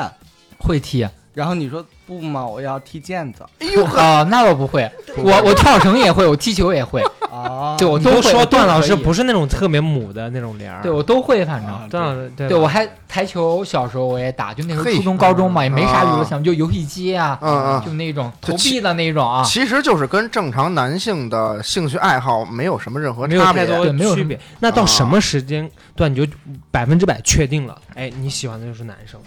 [0.59, 1.09] 会踢。
[1.33, 3.83] 然后你说不嘛，我要踢毽子哎呦
[4.25, 7.01] 那我不会， 我我跳绳也会，我踢球也会，
[7.33, 7.75] 啊。
[7.77, 11.69] 对我都说段老师不是那种特别母的那种帘儿，对我都会，反正。
[11.73, 19.43] 啊段老师对对，我还台球，小时候我也打，就那时候初中、高中嘛，也没啥娱乐啊项目，就游戏机啊，嗯嗯，就那种投币的那种啊。
[19.43, 24.39] 其实就是跟正常男性的兴趣爱好没有什么任何差别，没有太多对没有区别。
[24.59, 26.25] 那到啊什么时间段你就
[26.71, 27.77] 百分之百确定了？
[27.95, 29.19] 哎，你喜欢的就是男生？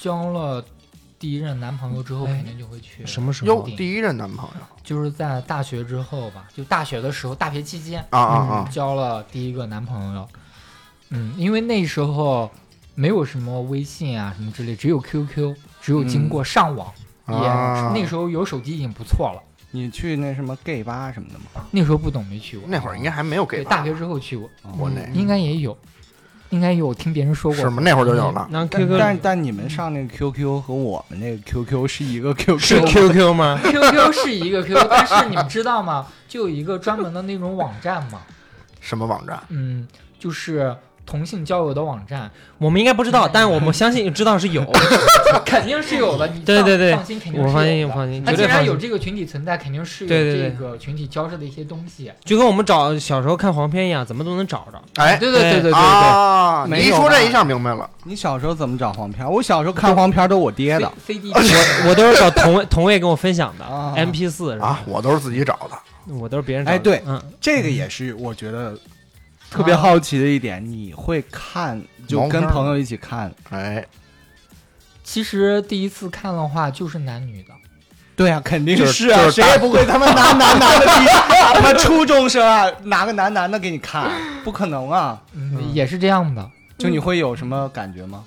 [0.00, 0.64] 交了
[1.18, 3.04] 第一任男朋友之后，哎肯定就会去。
[3.04, 10.28] 什么时候？，哟第一任男朋友就是在大学之后吧，就大学的时候，大学期间啊啊啊，交了第一个男朋友。
[11.10, 12.50] 嗯，因为那时候
[12.94, 16.92] 没有什么微信啊什么之类，只有 QQ，只有经过上网，
[17.28, 19.42] 也啊那时候有手机已经不错了。
[19.70, 21.66] 你去那什么 gay 吧什么的吗？
[21.70, 22.66] 那时候不懂，没去过。
[22.70, 25.76] 那会儿应该还没有给对，吧大学之后去过，国内应该也有，
[26.50, 27.60] 应该有，我听别人说过。
[27.60, 27.82] 是吗？
[27.84, 36.06] 那会儿就有了，那 QQ 但但你们上那个 QQ 和我们那个 QQ 是一个 QQ 是 QQ 吗？QQ 是一个 QQ，但是你们知道吗？
[36.26, 38.20] 就有一个专门的那种网站嘛，
[38.80, 39.40] 什么网站？
[39.48, 39.86] 嗯，
[40.18, 40.74] 就是
[41.08, 44.62] 同性交友的网站，我们应该不知道，但是我们相信知道是有。
[45.46, 46.26] 肯定是有的。
[46.28, 48.66] 你放对对对放心，肯定是我放心，我放心，那既然绝对放心。
[48.66, 52.12] 有这个群体存在，肯定是有这个群体交涉的一些东西。
[52.24, 55.02] 就跟我们找小时候看黄片一样，怎么都能找着。
[55.02, 59.26] 哎，对对对对对对，啊，你一说这一下明白了，你小时候怎么找黄片？
[59.30, 60.92] 我小时候看黄片都我爹的。
[61.08, 64.80] 我我都是找同位 同位跟我分享的啊 MP 四是吧啊，？
[64.86, 65.78] 我都是自己找的。
[66.14, 66.76] 我都是别人找的。
[66.76, 68.74] 哎对嗯，这个也是我觉得
[69.50, 70.64] 特别好奇的一点。
[70.64, 73.32] 你会看就跟朋友一起看？
[73.50, 73.84] 哎，
[75.02, 77.52] 其实第一次看的话就是男女的，
[78.16, 81.06] 对啊，肯定是是啊，谁也不会他妈 拿男男的比
[81.54, 84.10] 他妈初中生啊， 拿个男男的给你看，
[84.44, 85.20] 不可能啊！
[85.72, 88.24] 也是这样的，就你会有什么感觉吗？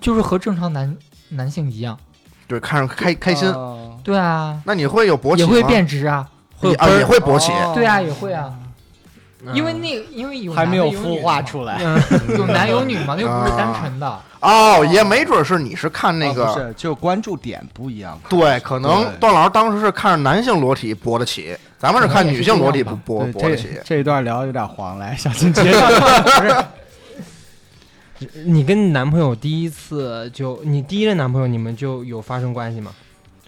[0.00, 0.96] 就是和正常男
[1.30, 1.98] 男性一样。
[2.46, 3.48] 对，看着开开心。
[3.50, 5.48] 哦对啊，那你会有勃起吗？
[5.48, 7.50] 也会变直啊，会啊，也会勃起。
[7.52, 8.63] 哦对啊，也会啊，嗯
[9.52, 11.80] 因为那个因为有还没有孵化出来。
[12.36, 14.20] 有男有女嘛， 那又不是单纯的。
[14.40, 18.18] 哦，也没准是你是看那个，是，就关注点不一样。
[18.28, 23.80] 对，可能段老师当时是看着男性裸体勃得起，咱们是看女性裸体不勃对，这勃得起。
[23.84, 25.80] 这一段聊得有点黄，来，小金接着。
[26.40, 26.54] 不是。
[28.46, 32.92] 你跟你男朋友第一次就你第一任男朋友，你们就有发生关系吗？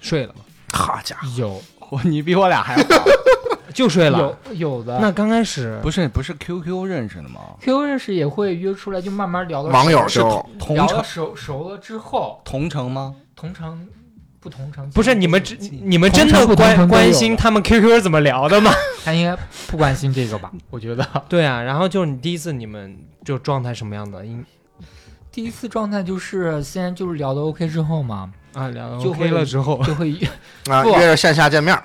[0.00, 0.40] 睡了吗？
[0.72, 2.82] 好家伙，有你比我俩还好。
[3.76, 4.36] 就睡了。
[4.48, 4.98] 有有的。
[4.98, 10.20] 那刚开始不是不是 QQ 认识的吗？QQ 认识也会约出来，就慢慢聊到网友是
[10.58, 13.14] 同城到熟熟了之后，同城吗？
[13.36, 13.86] 同城
[14.40, 18.72] 不同城不是你们这真你们真的关关心他们 QQ 怎么聊的吗？
[19.04, 19.36] 他应该
[19.68, 20.50] 不关心这个吧？
[20.70, 24.24] 我觉得对啊，然后就是你第一次你们就状态什么样的？
[24.24, 24.42] 应
[25.30, 30.16] 第一次状态就是先就是聊的 OK 之后嘛，啊聊的 OK 了之后，就会
[30.70, 31.82] 啊约着线下见面儿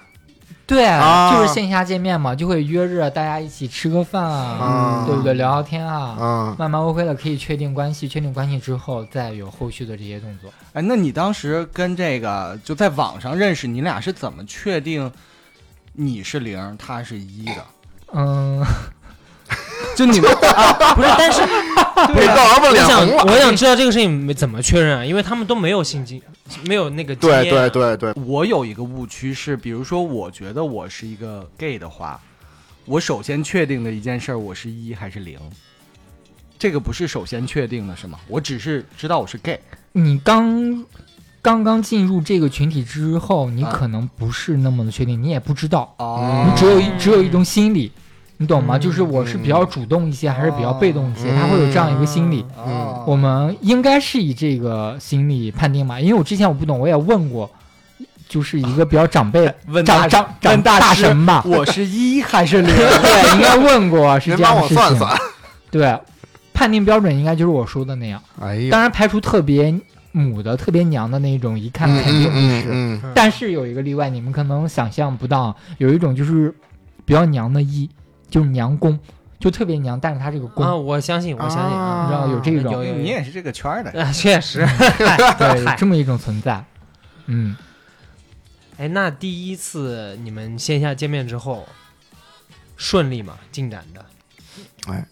[0.71, 5.33] 对，啊就是线下见面嘛，就会约着大家一起吃个饭啊，啊，对不对？
[5.33, 10.49] 聊聊天啊，啊，慢慢 OK 了，可以确定关系，确定关系之后再有后续的这些动作。
[10.71, 15.11] 哎，那你当时跟这个就在网上认识，你俩是怎么确定
[15.91, 17.65] 你是零，他是一的？
[18.13, 18.63] 嗯，
[19.95, 21.41] 就你们啊，不是，但是
[22.15, 23.07] 被告我想。
[23.27, 25.05] 我想知道这个事情没怎么确认啊？
[25.05, 26.21] 因为他们都没有性经，
[26.65, 27.69] 没有那个经对验啊。
[27.69, 32.19] 对对对，我有一个误区是，比如说，我觉得我是一个 gay 的话，
[32.85, 35.37] 我首先确定的一件事儿，我是一还是零，
[36.57, 38.17] 这个不是首先确定的，是吗？
[38.27, 39.59] 我只是知道我是 gay，
[39.91, 40.85] 你刚
[41.41, 43.71] 刚刚进入这个群体之后，你啊。
[43.71, 46.47] 可能不是那么的确定，你也不知道，哦。
[46.49, 47.91] 你只有一只有一种心理，
[48.41, 48.75] 你懂吗？
[48.75, 51.29] 嗯就是我是比较主动一些，还是比较被动一些？
[51.35, 52.43] 他会有这样一个心理。
[52.65, 57.49] 嗯我们应该是以这个心理判定嘛，因为我之前我不懂，我也问过，
[58.27, 62.67] 就是一个比较长辈 问大长长长大神吧， 我是一还是零？
[62.75, 64.77] 对，应该问过是这样的事情。
[64.77, 65.17] 我算算。
[65.69, 65.99] 对，
[66.53, 68.21] 判定标准应该就是我说的那样，
[68.71, 69.73] 当然排除特别
[70.11, 72.67] 母的、特别娘的那种，一看嗯肯定不嗯是。
[72.69, 76.53] 嗯嗯，但是有一个例外，你们可能想象不到，有一种就是
[77.05, 77.89] 比较娘的一，
[78.31, 78.97] 就是娘公，
[79.39, 84.65] 就特别娘，但是他这个公，啊，我相信，我相信啊，你知道有这种有有你也是这个圈的，啊，确实。
[85.37, 86.63] 对，有这么一种存在。
[87.27, 87.55] 嗯，
[88.79, 91.67] 哎，那第一次你们线下见面之后，
[92.75, 93.37] 顺利吗？
[93.51, 94.03] 进展的？
[94.87, 95.05] 哎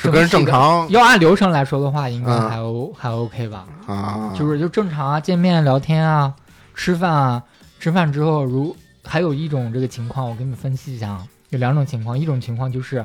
[0.00, 3.66] 是跟正常要按流程来说的话，应该嗯还 O、还 OK 吧？
[3.88, 6.32] 啊，就是就正常啊，见面聊天啊，
[6.72, 7.42] 吃饭啊，
[7.80, 13.04] 吃饭之后如还有一种这个情况，我给你们分析一下啊，有两种情况，一种情况就是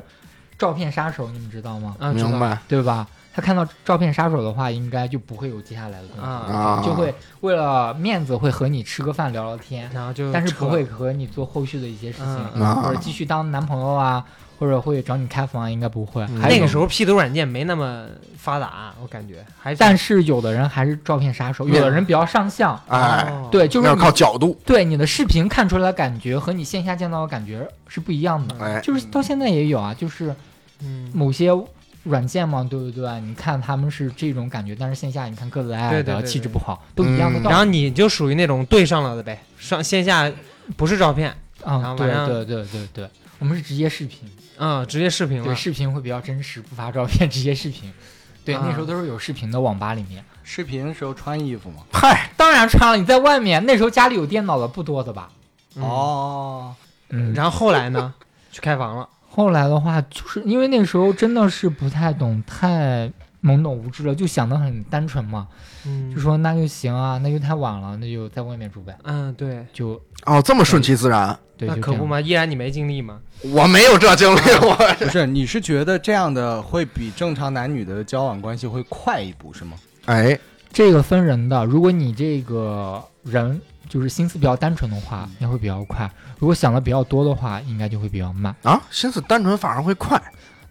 [0.58, 1.96] 照片杀手，你们知道吗？
[1.98, 3.06] 嗯，明白对吧？
[3.36, 6.16] 他看到照片杀手的话，应该就不会有接下来的东
[6.80, 14.24] 西，就会为了面子会和你吃个饭聊聊天，然后就但是不会和你做后续的一些事情，或者继续当男朋友啊，
[14.58, 16.26] 或者会找你开房啊，应该不会。
[16.26, 23.48] 那个时候 P 图软件没那么发达，我感觉还是但是有的人还是照片杀手，有的人比较上相，哎，哦。
[23.50, 28.56] 对，就是要靠角度，对你的视频看出来的感觉和你线下见到的感觉是不一样的。
[28.60, 30.34] 哎，就是到现在也有啊，就是
[30.80, 31.50] 嗯，某些
[32.04, 33.20] 软件嘛，对不对？
[33.20, 37.42] 你看他们是这种感觉，但是线下你看个子矮矮的，对对对气质不好，都一样的嗯。
[37.42, 37.48] 道理。
[37.48, 40.30] 然后你就属于那种对上了的呗，上线下
[40.76, 47.92] 不是照片，然啊，对对对对对，我们是直接视频，嗯，直接视频对，视频会比较真实，不发照片，直接视频。
[48.44, 48.62] 对，啊。
[48.66, 50.24] 那时候都是有视频的，网吧里面。
[50.42, 51.82] 视频的时候穿衣服吗？
[51.92, 55.30] 嗨， 当然穿了，你在外面那时候家里有电脑的不多的吧？
[55.76, 56.74] 嗯，哦，
[57.08, 58.12] 嗯，然后后来呢，
[58.52, 63.10] 去开房了，后来的话，就是因为那时候真的是不太懂，太
[63.42, 65.48] 懵懂无知了，就想的很单纯嘛，
[65.86, 66.14] 嗯。
[66.14, 79.76] 就说那就行啊，那就太晚了，那就在外面住呗，嗯，对，就哦，这么顺其自然，那可不嘛，依然你没经历吗，我没有这经历，我不是，你是觉得这样的会比正常男女的交往关系会快一步是吗？
[80.06, 80.38] 哎，
[80.72, 88.54] 这个分人的，如果你这个人就是心思比较单纯的话，应该会比较快；如果想的比较多的话，应该就会比较慢。
[88.62, 90.20] 啊，心思单纯反而会快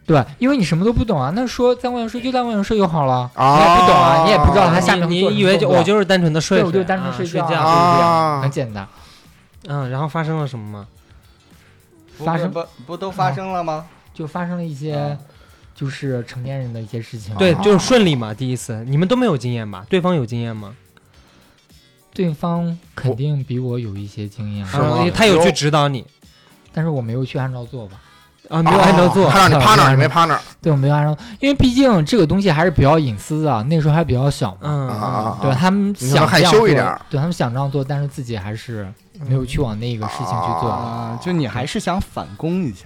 [0.06, 8.86] 对，因为你什么都不懂啊，那说在外面睡就在外面睡就好了，啊，你也不懂啊，你也不知道他下面你做什么你以为就我就是单纯的睡对，我就单纯啊睡睡觉啊，觉，就是这样，啊很简单。
[9.68, 10.88] 嗯，然后发生了什么吗？
[12.18, 13.86] 发生不不都发生了吗？
[14.14, 15.18] 就发生了一些
[15.74, 17.36] 就是成年人的一些事情。
[17.36, 19.86] 对，就是顺利嘛，第一次，你们都没有经验吧？
[19.90, 20.76] 对方有经验吗？
[22.14, 26.06] 对方肯定比我有一些经验，是吗啊他有去指导你
[26.72, 28.00] 但是我没有去按照做吧。
[28.50, 28.62] 啊？
[28.62, 34.58] 没有按照做他让你趴那儿，你没趴那儿对，我没有按照，因为毕竟这个东西还是比较隐私的，那时候还比较小嘛。
[34.62, 35.58] 嗯啊啊对啊！
[35.60, 38.94] 他们想害想这样做羞一点对他们想这样做，但是自己还是
[39.28, 40.70] 没有去往那个事情去做。
[40.70, 42.86] 啊，就你还是想反攻一下。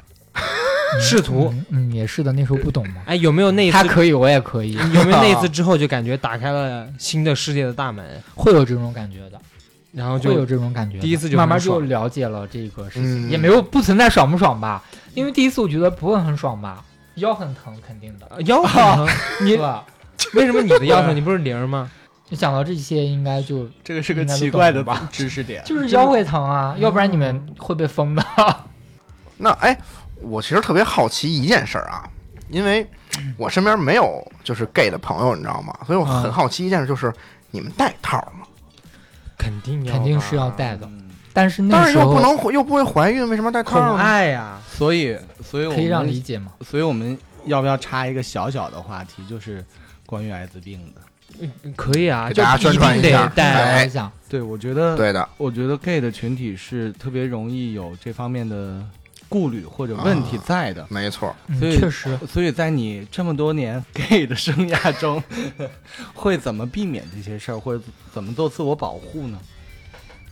[1.02, 3.02] 试图嗯，嗯，也是的，那时候不懂嘛。
[3.06, 3.78] 哎，有没有那一次？
[3.78, 9.40] 他可以，我也可以， 有没有那一次 之后就感觉打开了新的世界的大门，会有这种感觉的，
[9.92, 11.02] 然后会有就这种感觉的。
[11.02, 14.82] 第一次就慢慢就爽了解了这个事情，嗯也没有不存在爽不爽吧？
[15.14, 16.84] 因为第一次我觉得不会很爽吧，
[17.16, 19.08] 腰很疼，肯定的，呃腰很疼，
[19.44, 19.58] 你？
[20.34, 21.14] 为什么你的腰疼？
[21.16, 21.92] 你不是零吗？
[22.30, 25.64] 就讲到这些，应该就这个是个奇怪的吧知识点。
[25.64, 28.24] 就是腰会疼啊，要不然你们会被封的。
[29.38, 29.78] 那哎，
[30.22, 32.04] 我其实特别好奇一件事儿啊，
[32.50, 32.86] 因为
[33.38, 35.74] 我身边没有就是 gay 的朋友，你知道吗？
[35.86, 37.14] 所以我很嗯好奇一件事，就是
[37.52, 38.46] 你们带套吗？
[39.38, 44.04] 肯定要，肯定是要带的，嗯但是那但是时候又不能又不会怀孕，为什么带套宠呢？
[44.04, 46.52] 爱呀，所以，所以我可以让理解吗。
[46.66, 49.64] 所以我们要不要插一个小小的话题，就是
[50.08, 51.02] 关于艾滋病的？
[51.76, 53.54] 可以啊，就给大家宣传一下得带。
[53.54, 58.84] 哎来讲，对，我觉得，对的，我觉得 gay 的群体是特别容易有这方面的
[59.30, 60.86] 顾虑或者问题在的。
[60.90, 61.36] 没错。
[61.48, 65.24] 嗯所以确实，所以在你这么多年 gay 的生涯中，
[66.14, 69.40] 会怎么避免这些事儿，或者怎么做自我保护呢？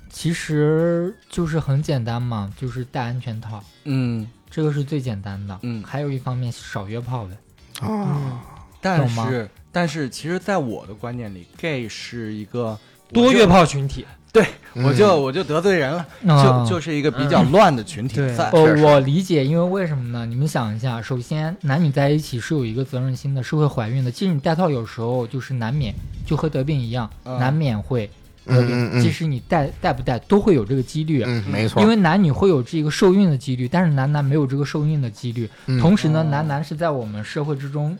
[0.09, 5.59] 其实就是很简单嘛，就是戴安全套，嗯这个是最简单的。
[5.63, 7.37] 嗯，还有一方面少约炮呗。
[7.85, 8.41] 啊，
[8.79, 12.79] 但懂吗是但是，其实，在我的观念里，gay 是一个
[13.11, 20.25] 多约炮，群体，对我就我就得罪人了，啊就就是一个比较乱的群体对我理解，因为为什么呢？
[20.25, 24.09] 你们想一下，首先男女在一起是有一个责任心的，是会怀孕的。
[24.09, 25.93] 即使你戴套，有时候就是难免，
[26.25, 28.09] 就和得病一样，嗯难免会
[28.45, 28.71] 嗯得病。
[28.71, 31.21] 嗯嗯即使你戴戴不戴，都会有这个几率。
[31.27, 31.81] 嗯，没错。
[31.81, 35.49] 因为男女会有这个受孕的几率，但是男男没有这个受孕的几率。
[35.65, 37.97] 嗯同时呢，哦男男是在我们社会之中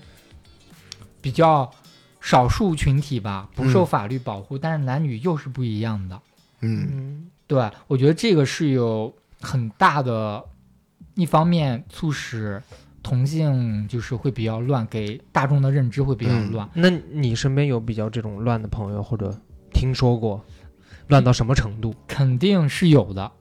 [1.26, 1.72] 比较
[2.22, 6.22] 少数群体吧，不受嗯法律保护，但是男女又是不一样的。
[6.62, 9.12] 嗯嗯，对，我觉得这个是有
[9.42, 10.44] 很大的，
[11.16, 12.62] 一方面促使
[13.02, 16.70] 同性就是会比较乱，给大众的认知会比较嗯乱。
[16.76, 19.36] 那你身边有比较这种乱的朋友，或者
[19.74, 20.46] 听说过
[21.08, 21.96] 乱到什么程度？
[22.08, 23.32] 肯定是有的。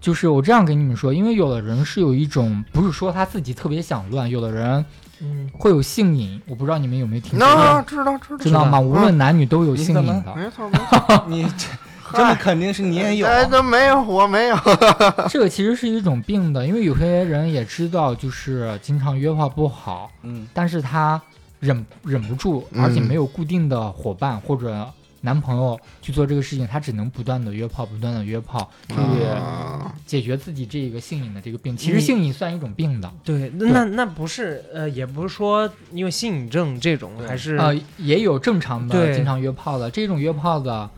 [0.00, 4.82] 就是我这样跟你们说，因为有的人是有一种，不是说他自己特别想乱，有的人
[5.22, 8.80] 嗯，会有性瘾，我不知道你们有没有听说那过，知道知道知道吗？
[8.80, 10.34] 无论男女都有性瘾的。
[10.34, 11.24] 没错没错。
[11.28, 11.66] 你这
[12.12, 14.56] 这么肯定是你也有，哎，那没有，我没有。
[15.30, 21.20] 这个其实是一种病的，因为有些人也知道，就是经常约炮不好，嗯但是他
[21.60, 24.86] 忍忍不住，嗯而且没有固定的伙伴或者
[25.22, 29.94] 男朋友去做这个事情，他只能不断的约炮，不断的约炮，去啊。
[30.06, 31.76] 解决自己这个性瘾的这个病。
[31.76, 39.90] 其实性瘾算一种病的，对，那那那不是呃，也不是说因为性瘾症这种，还是呃，也有正常的经常约炮的。
[39.90, 40.90] 这种约炮的，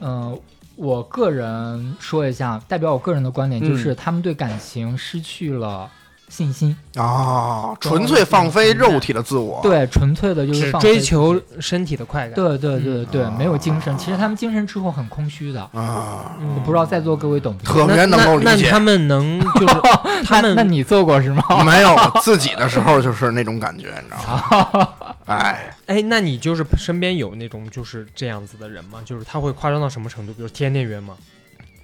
[0.00, 0.38] 嗯、
[0.76, 5.90] 我个人说一下，代表我个人的观点，就是嗯他们对感情失去了
[6.30, 9.60] 信心，啊，纯粹放飞肉体的自我。
[9.62, 12.34] 对，纯粹的就是只放飞追求身体的快感。
[12.34, 13.96] 对对对对，嗯没有精神。
[13.98, 17.74] 其实他们精神之后很空虚的，啊，嗯，我不知道在座各位懂不懂？
[17.74, 18.80] 特别能够理解那那他。
[18.80, 19.74] 们能就是
[20.24, 21.42] 他们那那你做过是吗？
[21.64, 24.88] 没有自己的时候就是那种感觉，你知道吗？
[25.26, 29.00] 哎，哎，那你就是身边有那种就是这样子的人吗？
[29.04, 30.32] 就是他会夸张到什么程度？
[30.32, 31.14] 比如天天约吗？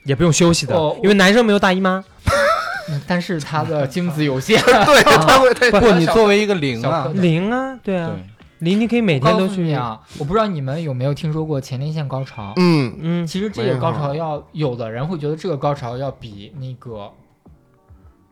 [0.07, 2.03] 也不用休息的，哦因为男生没有大姨妈。
[2.88, 4.62] 嗯但是他的精子有限。
[4.62, 7.11] 对，他会他不，你作为一个零啊。
[7.14, 8.12] 零啊，对啊，
[8.61, 9.73] 零你可以每天都去。
[9.75, 12.53] 啊，我不知道你们有没有听说过前列腺高潮。
[12.55, 12.97] 嗯。
[13.03, 17.11] 嗯，其实这个高潮要有的人会觉得这个高潮要比那个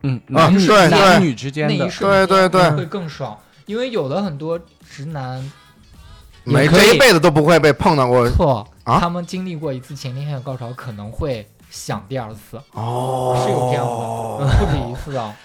[0.03, 0.99] 嗯，啊男女对对。
[0.99, 2.71] 男女之间的，对对对。
[2.71, 4.57] 会更爽，因为有的很多
[4.89, 5.51] 直男
[6.45, 8.29] 没这一辈子都不会被碰到过。
[8.29, 9.01] 错，啊？
[9.01, 15.35] 他们经历过一次前列腺高潮可能会想第二次，哦，是有这样的，不止一次啊。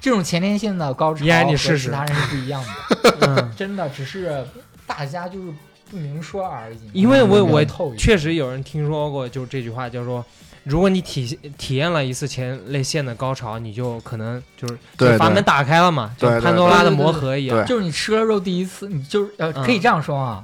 [0.00, 1.88] 这种前列腺的高潮和试试。
[1.88, 4.44] 其他人是不一样的， 嗯，真的只是
[4.86, 5.52] 大家就是
[5.90, 6.78] 不明说而已。
[6.92, 7.64] 因为我我
[7.96, 10.24] 确实有人听说过，就是这句话，叫做。
[10.64, 17.58] 如果你体体验了一次前列腺的高潮，你就可能就是阀门打开了嘛，就潘多拉的魔盒一样。
[17.58, 17.66] 对。
[17.66, 20.42] 就是你吃了肉第一次，你就是呃嗯可以这样说啊，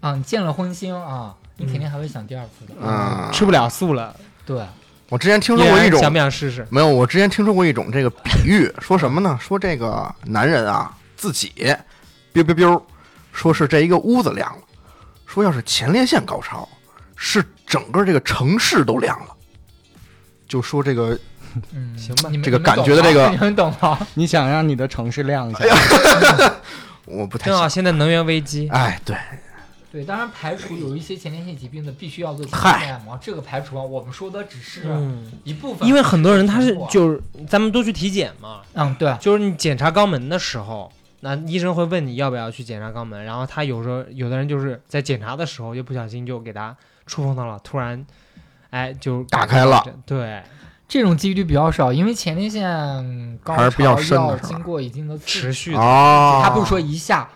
[0.00, 2.74] 啊你见了荤腥啊，你肯定还会想第二次的。
[2.80, 4.14] 嗯，吃不了素了，
[4.54, 4.62] 对，
[5.08, 6.66] 我之前听说过一种想不想试试？
[6.70, 9.38] 没有，我之前听说过一种这个比喻， 说什么呢？
[9.40, 11.52] 说这个男人啊自己
[12.34, 12.82] ，biu biu biu，
[13.32, 14.62] 说是这一个屋子亮了，
[15.26, 16.68] 说要是前列腺高潮，
[17.16, 19.28] 是整个这个城市都亮了。
[20.46, 21.18] 就说这个
[21.72, 23.98] 嗯，行吧你们这个感觉的这个 你们懂吗？
[24.14, 25.64] 你想让你的城市亮一下，
[27.06, 29.16] 我不太正好，现在能源危机，哎，对，
[29.92, 35.86] 对，当然排除有一些前列腺疾病的必须要做前嗨列腺按摩，这个排除啊，我们说的只是嗯，一部分。
[35.86, 40.90] 因为很多人他是就是咱们都去体检嘛，嗯对，就是你检查肛门的时候，
[41.20, 46.74] 那医生会问你要不要去检查肛门，然后他有时候有的人就是在检查的时候就不小心就给他
[47.04, 48.02] 触碰到了，突然，
[48.70, 50.42] 哎就打开了，对，
[50.88, 57.28] 这种几率比较少，因为前列腺高还是比较潮要深的经过一定的，持续的，哦，他不是说一下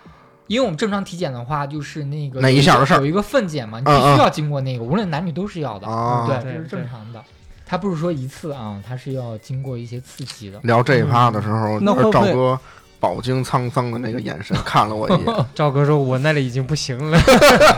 [0.47, 5.87] 因为我们正常体检的话，就是那个哪一项的事儿有一个粪检嘛，你必须要经过那个，无论男女都是要的。
[5.87, 7.23] 啊对，这是正常的。
[7.65, 10.61] 它不是说一次啊，它是要经过一些刺激的。
[10.63, 12.59] 聊这一趴的时候，那会赵哥
[13.01, 17.19] 饱经沧桑的那个眼神 看了我一眼， 赵哥说：“我那里已经不行了。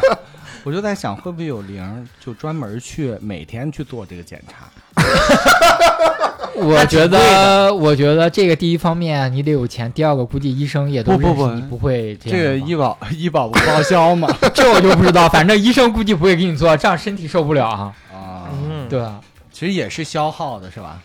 [0.65, 4.67] 我就在想，会不会有零就专门去每天去做这个检查？
[6.61, 12.39] 我觉得，我觉得这个第一方面你得有钱，第二个估计医生也都不不不会这样。
[12.39, 14.29] 这个医保医保不报销嘛？
[14.53, 17.95] 这我就不知道，反正医生估计不会给你做，这样身体受不了啊。
[18.13, 19.21] 啊，嗯，对吧？
[19.53, 21.01] 其实也是消耗的，是吧？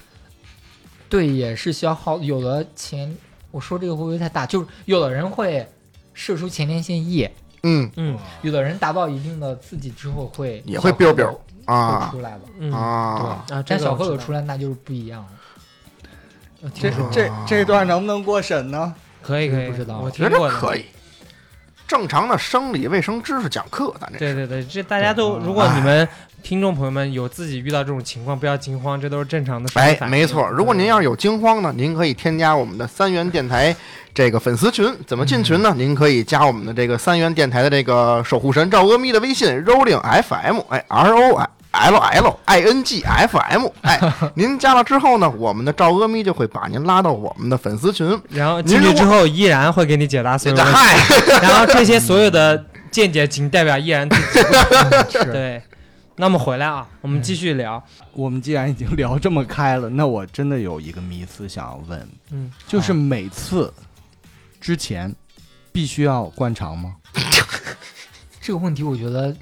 [1.07, 2.17] 对，也是消耗。
[2.17, 3.15] 有的前，
[3.51, 4.45] 我说这个会不会太大？
[4.47, 5.67] 就是有的人会
[6.15, 7.31] 射出前列腺液，
[7.61, 12.41] 嗯嗯有的人达到一定的刺激之后会也会小 biu biu 蚪会啊出来了。
[12.59, 16.69] 嗯啊，啊，这但小蝌蚪出来那就是不一样了。
[16.73, 18.93] 这这这段能不能过审呢？
[19.21, 20.85] 可以可以，不知道我我觉得可以。
[21.85, 26.07] 正常的生理卫生知识讲课，咱这是对对对，这大家都，如果你们
[26.43, 29.97] 听众朋友们有自己遇到这种情况，不要惊慌，这都是正常的哎。
[30.09, 30.45] 没错。
[30.49, 33.73] 如果您要是有惊慌呢，您可以添加我们的三元电台
[34.13, 34.85] 这个粉丝群。
[35.07, 35.73] 怎么进群呢？
[35.77, 41.41] 您可以加我们的这个三元电台的这个守护神赵阿咪的微信 rolling FM，哎，R O
[41.71, 43.99] L L I N G F M，哎，
[44.35, 48.19] 您加了之后呢，我们的赵阿咪就会把您拉到我们的粉丝群。
[48.29, 50.97] 然后进去之后依然会给你解答所有问题，嗨，
[51.41, 55.19] 然后这些所有的见解仅代表依然自己。
[55.31, 55.63] 对，
[56.15, 57.83] 那么回来啊，我们继续聊。
[58.13, 63.73] 我们既然已经聊这么开了，那我真的有一个迷思想要问，嗯，就是每次
[64.61, 65.13] 之前
[65.71, 66.95] 必须要灌肠吗？
[68.39, 69.35] 这个问题我觉得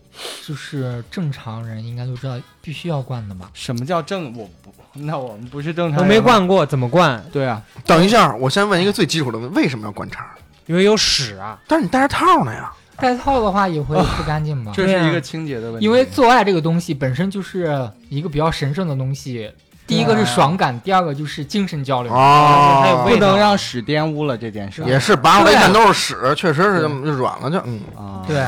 [0.46, 3.50] 就是正常人应该都知道，必须要灌的吧？
[3.54, 4.34] 什么叫正？
[4.38, 6.16] 我不，那我们不是正常都人吗。
[6.16, 7.22] 没灌过，怎么灌？
[7.34, 10.26] 对啊，等一下，我先问一个最基础的问题：为什么要灌肠？
[10.68, 11.60] 因为有屎啊。
[11.68, 12.72] 但是你戴着套呢呀。
[13.02, 14.72] 戴套的话也会不干净吧？
[14.76, 15.86] 这是一个清洁的问题。
[15.86, 19.52] 因为做爱这个东西本身就是一个比较神圣的东西，
[19.88, 22.14] 第一个是爽感，第二个就是精神交流。
[22.14, 24.84] 哦，还有味道不能让屎玷污了这件事。
[24.86, 27.82] 也是拔了一看都是屎，确实是这么就软了就嗯。
[27.98, 28.46] 啊，对，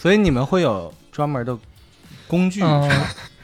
[0.00, 1.56] 所以你们会有专门的
[2.26, 2.62] 工具。
[2.62, 2.90] 嗯，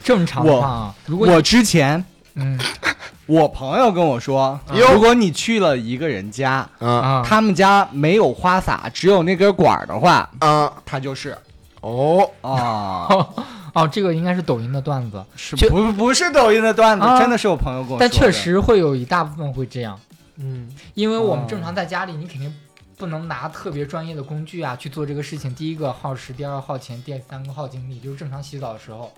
[0.02, 2.02] 正常的话啊，如果我之前
[2.34, 2.59] 嗯
[3.27, 11.37] 我朋友跟我说，如果你去了一个人家，嗯啊，他们家没有花洒，只有那根管儿的话，嗯他就是。
[11.83, 13.07] 哦，啊，
[13.74, 17.18] 哦，这个应该是抖音的段子，是确不不是抖音的段子，啊。
[17.20, 18.09] 真的是我朋友跟我说的。
[18.09, 19.97] 但确实会有一大部分会这样，
[20.37, 22.53] 嗯，因为我们哦正常在家里，你肯定
[22.97, 25.55] 不能拿特别专业的工具啊去做这个事情。
[25.55, 28.01] 第一个耗时，第二个耗钱，第三个耗精力。
[28.01, 29.12] 就是正常洗澡的时候，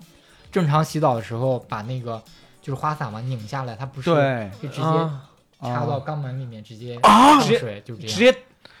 [0.51, 2.21] 正常洗澡的时候把那个
[2.69, 5.21] 就是花洒嘛拧下来，它不是对就直接啊，
[5.59, 8.15] 插到肛门里面，直接啊放水，就这样。
[8.15, 8.31] 直接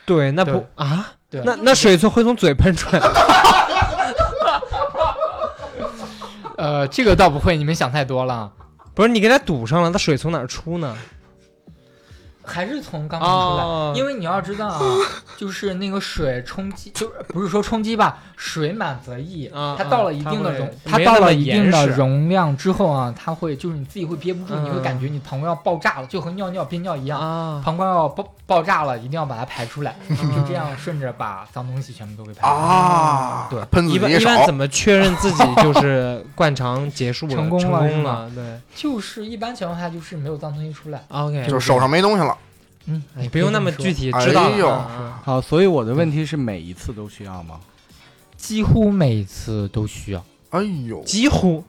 [0.05, 3.01] 对，那不啊，对，那那水从会从嘴喷出来。
[6.55, 8.51] 呃，这个倒不会，你们想太多了，
[8.93, 10.95] 不是你给它堵上了，它水从哪儿出呢？
[12.49, 13.25] 还是从肛门出
[13.57, 13.63] 来。
[13.63, 14.81] 哦，因为你要知道啊，
[15.37, 19.47] 就是那个水冲击，就是不是说冲击吧，水满则溢。
[19.47, 32.59] 啊它到了一定的容，它到了一定的严实容量之后啊，它会就是你自己会憋不住，嗯你会感觉你膀胱要爆炸了，就和尿尿憋尿一样，啊，膀胱要爆爆炸了，一定要把它排出来，就这样顺着把脏东西全部都给排出来。
[32.59, 38.31] 啊，对一般一般怎么确认自己就是灌肠结束了， 成功了是吗功了？
[38.35, 41.03] 对就是一般情况下就是没有脏东西出来。
[41.09, 42.35] ，OK，就是手上没东西了。
[42.89, 44.49] 嗯，你不用那么具体，知道。
[45.23, 47.59] 好，所以我的问题是每一次都需要吗？
[48.35, 50.25] 几乎每次都需要。
[50.49, 51.63] 哎呦，几乎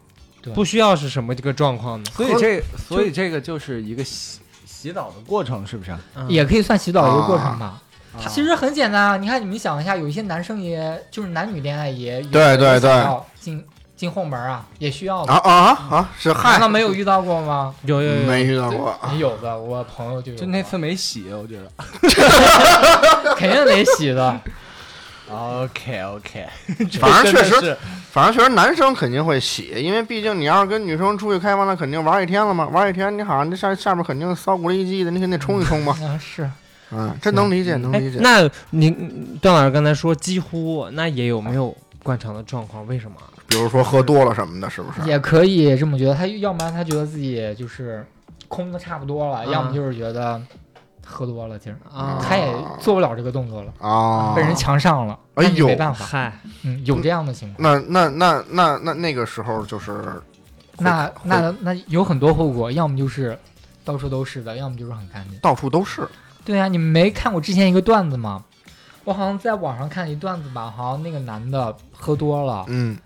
[0.54, 2.10] 不需要是什么这个状况呢？
[2.14, 5.94] 所以这所以这个就是一个洗洗澡的过程，是不是？
[6.14, 7.66] 嗯也可以算洗澡的一个过程吧。
[7.66, 7.82] 啊
[8.28, 13.06] 其实很简单啊，你看你们想一下，有一些男生也就是男女恋爱也有对对对
[13.38, 13.64] 进
[14.00, 15.32] 进后门啊，也需要的。
[15.34, 16.08] 啊啊啊！
[16.18, 17.74] 是难嗨道，没有遇到过吗？
[17.84, 18.98] 有有有没遇到过。
[19.18, 21.70] 有的，我朋友就有，就那次没洗，我觉得。
[23.36, 24.40] 肯定得洗的。
[25.30, 26.46] OK OK，
[26.98, 27.76] 反正确实是
[28.10, 35.94] 反正确实男生肯定会洗，因为毕竟你要是跟女生出去开房，那，肯定玩一天了嘛，玩一天你好像这下下面肯定骚咕哩叽的，你肯定得冲一冲嘛。
[36.02, 36.50] 啊，是
[36.90, 38.18] 嗯，这能理解，能哎理解，。
[38.22, 38.90] 那你
[39.42, 42.84] 段老师刚才说几乎，那也有没有灌肠的状况？
[42.88, 43.16] 为什么？
[43.50, 45.06] 比如说喝多了什么的，是不是？
[45.08, 46.14] 也可以这么觉得。
[46.14, 48.06] 他要不然他觉得自己就是
[48.48, 50.40] 空的差不多了，嗯要么就是觉得
[51.04, 52.48] 喝多了其实，啊他也
[52.80, 56.06] 做不了这个动作了，啊，被人强上了，哎呦没办法。
[56.06, 56.32] 嗨，
[56.62, 57.60] 嗯，有这样的情况。
[57.60, 59.92] 那那那那那那个时候就是
[60.78, 63.36] 那那那有很多后果，要么就是
[63.84, 65.38] 到处都是的，要么就是很干净。
[65.40, 66.06] 到处都是。
[66.44, 68.44] 对啊，你们没看过之前一个段子吗？
[69.04, 72.96] 我好像在网上看一段子吧，好像那个男的喝多了，嗯，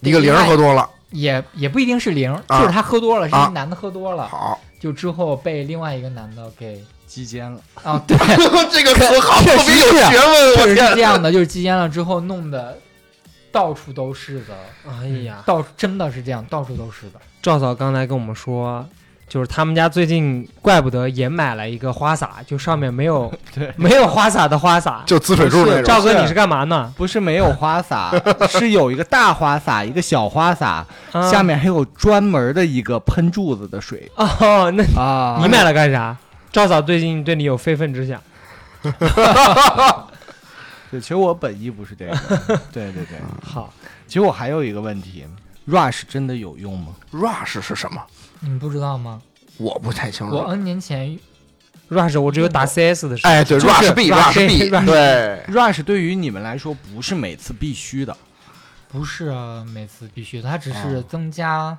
[0.00, 8.16] 一个零喝多了，也也不一定是零，啊就是他喝多了，是啊一男的喝多了，好，就之后被另外一个男的给击奸了，啊，对，
[8.70, 12.78] 这个词好，确特别有学问，确实是这样的，就是击奸了之后弄得
[13.50, 14.54] 到处都是的，
[14.88, 17.20] 哎呀，到真的是这样，到处都是的。
[17.40, 18.86] 赵嫂刚才跟我们说，
[19.28, 25.02] 就是他们家最近怪不得也买了一个花洒，就上面没有 对没有花洒的花洒。
[25.06, 26.92] 就滋水柱那种，赵哥，你是干嘛呢？
[26.96, 28.10] 不是没有花洒，
[28.48, 36.16] 是有一个大花洒，一个小花洒，啊下面还有专门的一个喷柱子的水哦，那啊你买了干啥？
[36.50, 38.20] 赵嫂最近对你有非分之想。
[40.90, 42.16] 对，其实我本意不是这个，
[42.72, 43.18] 对对对。
[43.44, 43.70] 好，
[44.06, 45.24] 其实我还有一个问题
[45.68, 48.00] ，rush 真的有用吗？rush 是什么？
[48.40, 49.20] 你们不知道吗？
[49.56, 50.42] 我不太清楚我。
[50.44, 51.18] N 年前
[51.90, 53.32] rush 我只有打 CS 的时候。
[53.32, 58.16] 哎，对就是，rush b，rush b，rush 对，rush 对于你们来说不是每次必须的，
[58.88, 59.32] 不是
[59.72, 61.76] 每次必须的，它只是哦增加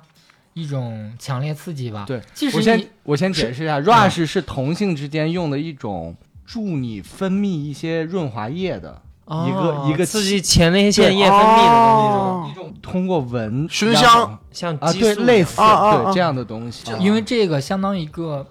[0.52, 2.04] 一种强烈刺激吧。
[2.06, 9.00] 对，即使我先我先解释一下，rush 是同性之间用的一种助你分泌一些润滑液的哦
[9.46, 12.46] 一个一个刺激前列腺液分泌的哦。
[12.48, 14.24] 那种，通过闻熏香。
[14.24, 18.46] 啊，像啊对，素类似对这样的东西，因为这个相当于一个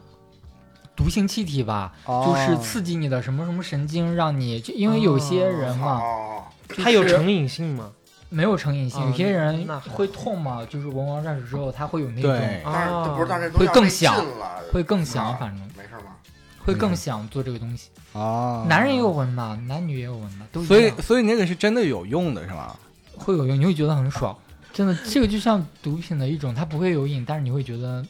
[0.95, 2.23] 毒性气体吧，哦。
[2.25, 6.01] 就是刺激你的什么什么神经，让你就因为有些人嘛，
[6.81, 7.89] 它有成瘾性吗？
[8.31, 12.31] 没有成瘾性，哦有些人会痛嘛，就是闻完 rush 之后，他会有那种
[12.63, 14.25] 但是哦不是，但是会更响想，
[14.71, 15.68] 会更想，啊反正？
[16.65, 17.89] 会更想做这个东西。
[18.13, 22.75] 哦，男人也有纹的，男女也有纹的，都一所以所以那个是真的有用的是吗？
[23.15, 24.35] 会有用，你会觉得很爽。
[24.71, 28.05] 真的，这个就像毒品的一种，它不会有瘾，但是你会觉得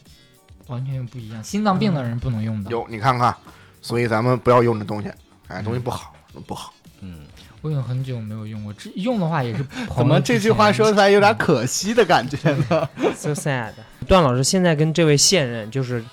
[0.67, 1.43] 完全不一样。
[1.43, 2.69] 心脏病的人不能用的。
[2.69, 3.35] 有，你看看，
[3.81, 5.09] 所以咱们不要用这东西，
[5.47, 6.13] 哎，东西不好，
[6.45, 6.73] 不好。
[7.01, 7.19] 嗯，
[7.61, 12.37] 我已经很久没有用过，这用的话也是 怎么这句话说出来有点可惜的感觉
[12.69, 13.71] 呢？So sad。
[14.07, 16.03] 段老师现在跟这位现任，就是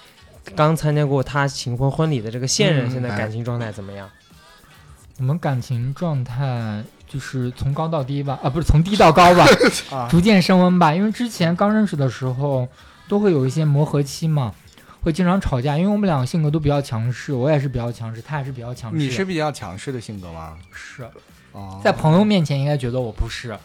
[0.55, 4.09] 刚参加过他新婚婚礼的这个现任，嗯现在哎感情状态怎么样？
[5.19, 9.47] 我们感情状态就是从高到低吧，啊，不是从低到高吧，
[9.91, 10.95] 啊，逐渐升温吧。
[10.95, 12.69] 因为之前刚认识的时候，
[13.09, 14.55] 都会有一些磨合期嘛，
[15.03, 15.77] 会经常吵架。
[15.79, 18.99] 因为我们两个性格都比较强势，我也是比较强势，他也是比较强势。
[18.99, 20.57] 你是比较强势的性格吗？
[20.71, 21.09] 是
[21.53, 23.59] 哦，在朋友面前应该觉得我不是，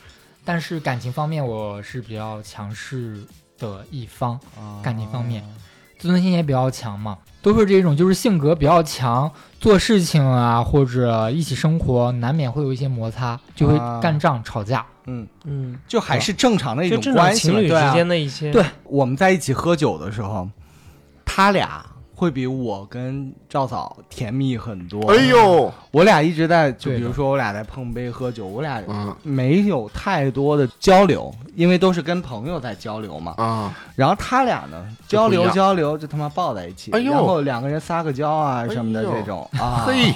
[0.45, 3.21] 但是感情方面我是比较强势
[3.59, 5.43] 的一方，哦感情方面
[6.01, 14.83] 自尊心也比较强嘛，都是这种就是性格比较强，做事情啊或者一起生活难免会有一些摩擦，就会啊干仗、吵架。
[15.05, 20.49] 嗯，嗯，就还是正常的一种关系，情侣之对啊间的一些对我们在一起喝酒的时候，
[21.23, 21.85] 他俩
[22.21, 25.11] 会比我跟赵嫂甜蜜很多。
[25.11, 33.33] 哎，呦，我俩一直在，就比如说我俩在碰杯喝酒，我俩嗯没有太多的交流，因为都是跟朋友在交流嘛。
[33.37, 39.83] 啊，然后他俩呢，交流交流就他妈抱在一起，哎呦然后两个人撒个娇啊什么的这种啊。
[39.87, 40.13] 嘿，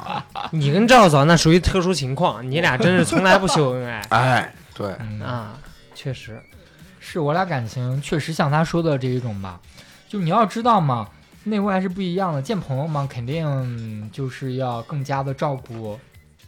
[0.52, 5.54] 你跟赵嫂那属于特殊情况，你俩真是从来不秀恩爱 哎，对，嗯，啊，
[5.94, 6.38] 确实。
[7.00, 9.58] 是我俩感情确实像他说的这一种吧，
[10.06, 11.08] 就你要知道嘛，
[11.46, 12.42] 内外是不一样的。
[12.42, 15.98] 见朋友嘛，肯定就是要更加的照顾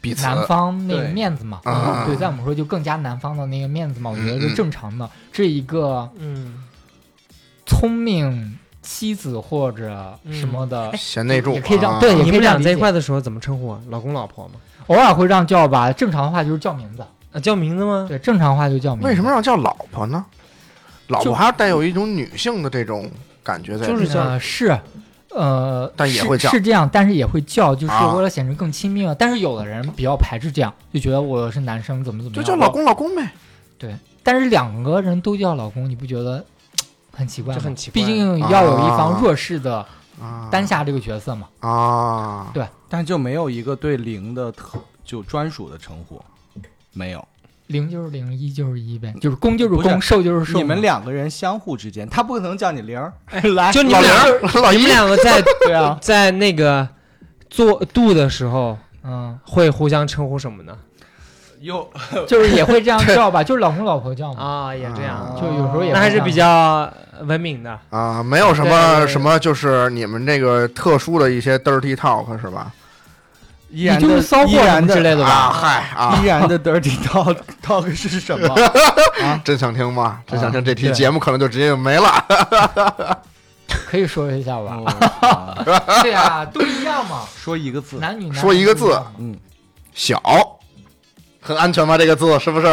[0.00, 1.60] 彼此男方那个面子嘛。
[1.64, 5.08] 啊对，在我们说就更加男方的那个面子嘛，我觉得是正常的。
[5.32, 6.64] 这一个嗯，
[7.64, 13.80] 聪明妻子或者什么的，贤内助，也可以这样啊对也可以你们俩在一块的时候怎么称呼啊？
[13.88, 14.54] 老公老婆吗？
[14.88, 15.92] 偶尔会让叫吧。
[15.92, 18.06] 正常的话就是叫名字，啊，叫名字吗？
[18.08, 19.08] 对，正常话就叫名字。
[19.08, 20.24] 为什么要叫老婆呢？
[21.08, 23.10] 老就婆还带有一种女性的这种
[23.48, 24.78] 感觉在里面，就是叫呃是，
[25.30, 29.16] 呃，但也会叫是这样，但是也会叫，就是啊为了显示更亲密嘛。
[29.18, 32.70] 但是有的人比较排斥这样，就觉得我是男生怎么怎么样，就叫老。
[32.70, 33.32] 公老公呗。
[33.78, 36.44] 对但是两个人都叫老公，你不觉得
[37.10, 37.58] 很奇怪吗？
[37.58, 39.86] 这很奇怪毕竟要有一方啊弱势的
[40.20, 41.48] 啊，担下这个角色嘛。
[41.60, 46.20] 啊，对但就没有一个对零的特就专属的称呼，
[46.92, 47.26] 没有。
[47.68, 50.58] 零就是零，一就是一呗，就是攻就是不是攻，受就是受。
[50.58, 56.86] 你们两个人相互之间，他不可能叫你零儿， 哎来，就你们俩，零老你们两个在 对啊，在那个
[57.48, 60.76] 做度的时候嗯，会互相称呼什么呢？
[61.60, 61.88] 又
[62.28, 64.40] 就是也会这样叫吧，就是老公老婆叫嘛。
[64.42, 66.88] 啊，也这样，就有时候也那还是比较
[67.22, 67.78] 文明的。
[67.90, 72.72] 啊，没有什么什么，就是你们这个特殊的一些 dirty talk 是吧？
[73.70, 75.52] 依然的你就是骚货依然的什么之类的啊，吧？
[75.52, 78.54] 嗨啊依，然的 dirty talk talk 是什么？
[79.44, 80.20] 真想听吗？
[80.26, 83.18] 真想听，这期节目可能就直接就没了。
[83.86, 84.82] 可以说一下吧？
[86.02, 89.36] 对呀，都一样嘛，说一个字，男女男说一个字嗯，
[89.94, 90.20] 小，
[91.40, 91.98] 很安全吗？
[91.98, 92.66] 这个字是不是？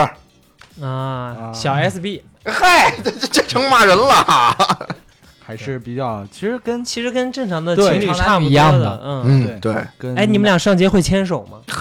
[0.82, 4.56] 啊，小 SB 嗨，这这这成骂人了。
[5.46, 9.24] 还是比较，其实跟其实跟正常的情侣差不多一样的的，嗯。
[9.28, 11.60] 嗯，对，跟哎，你们俩上街会牵手吗？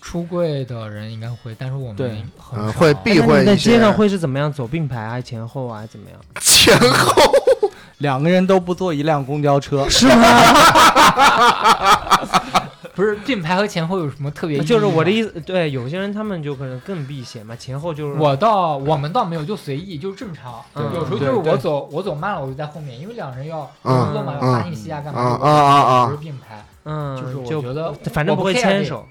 [0.00, 6.18] 出柜的人应该会，但是我对们会避讳你在街上会是怎么样走并排啊，前后啊，怎么样？
[6.40, 7.22] 前后
[7.98, 10.16] 两个人都不坐一辆公交车，是吗？
[13.00, 14.58] 不是并排和前后有什么特别？
[14.62, 20.62] 就是我的意思，对，有些人他们就可能更避嫌嘛，前后就是我倒我们倒没有，就随意，就是正常。
[20.74, 25.44] 对有时候就是我走我走慢了，我就在后面，因为两人要嗯工作嘛，要嗯发信息啊，干嘛的？
[25.46, 29.06] 啊啊啊啊不是并排，嗯，就是我觉得反正不会牵手，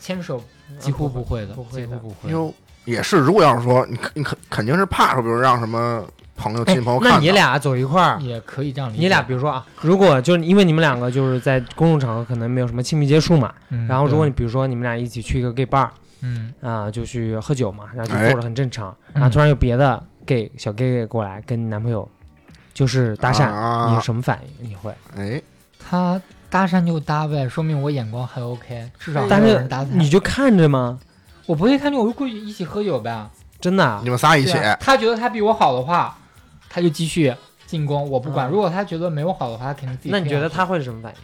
[0.00, 0.42] 牵手
[0.80, 2.32] 几乎不会的，不会的几乎不会。
[2.32, 2.52] 哟，
[2.84, 3.18] 也是。
[3.18, 6.04] 如果要是说你肯你肯肯定是怕说，比如让什么
[6.40, 7.00] 朋友、哎亲朋友。
[7.02, 9.02] 那你俩走一块儿，也可以这样理解。
[9.02, 15.88] 你俩比如说啊，如果就是因为你们两个就是在公众场合可能没有什么亲密接触嘛，嗯，然后如果你比如说你们俩一起去一个 gay bar
[16.22, 22.08] 嗯啊，就去喝酒嘛，然后就哎坐着很正常，然后突然有别的 gay 小 gay 过来跟你男朋友
[22.72, 24.70] 就是搭讪，啊你有什么反应？
[24.70, 24.92] 你会？
[25.16, 25.40] 哎，
[25.78, 30.98] 他搭讪就搭呗，说明我眼光还 OK，至少但是你就看着吗？
[31.46, 33.28] 我不会看着，我就过去一起喝酒呗。
[33.60, 34.08] 真的啊你？
[34.08, 36.16] 们仨一起啊他觉得他比我好的话，
[36.70, 37.34] 他就继续
[37.66, 38.48] 进攻，我不管。
[38.48, 40.10] 嗯如果他觉得没我好的话，他肯定自己。
[40.10, 40.64] 那你觉得他？
[40.64, 41.18] 会是什么反应？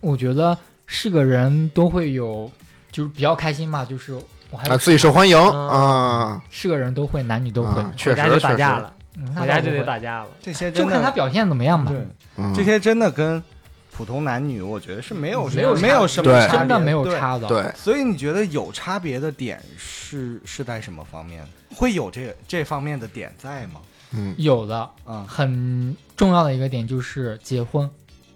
[0.00, 2.50] 我觉得是个人都会有，
[2.90, 4.12] 就是比较开心嘛，就是
[4.50, 7.92] 我还啊，自己受欢迎嗯啊，是个人都会，男女都会啊。
[7.96, 10.28] 确回家就实确实，打架了，嗯那回家就倒不会得打架了。
[10.42, 11.92] 这些真就看他的表现怎么样吧。
[12.54, 13.42] 这些真的跟
[13.92, 17.48] 普通男女，我觉得是没有没有差没有什么真的没有对差的。
[17.48, 21.44] 对，所以你觉得有差别的点是是在什么方面？
[21.74, 23.80] 会有这这方面的点在吗？
[24.12, 24.34] 嗯。
[24.38, 25.24] 有的啊。
[25.28, 27.88] 很重要的一个点就是结婚，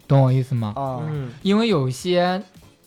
[0.06, 0.72] 懂我意思吗？
[0.76, 1.00] 啊。
[1.08, 2.42] 嗯，因为有一些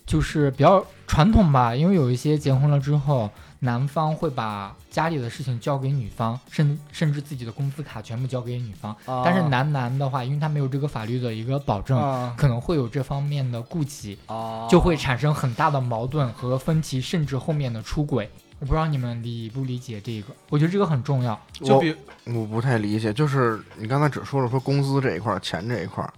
[0.06, 3.30] 就是比较传统吧，因为有一些结婚了之后，
[3.60, 8.96] 男方会把家里的事情交给女方，甚甚至自己的工资卡全部交给女方。
[9.06, 9.24] 啊。
[9.26, 12.34] 但是男男的话，因为他没有这个法律的一个保证，啊。
[12.38, 14.68] 可能会有这方面的顾忌，啊。
[14.70, 18.30] 就会产生很大的矛盾和分歧，甚至后面的出轨。
[18.60, 21.40] 我不知道你们理不理解这个，我觉得这个很重要。
[21.54, 21.96] 就比
[22.26, 26.14] 我不太理解，就是你刚才只说了说工资这一块儿，钱这一块儿，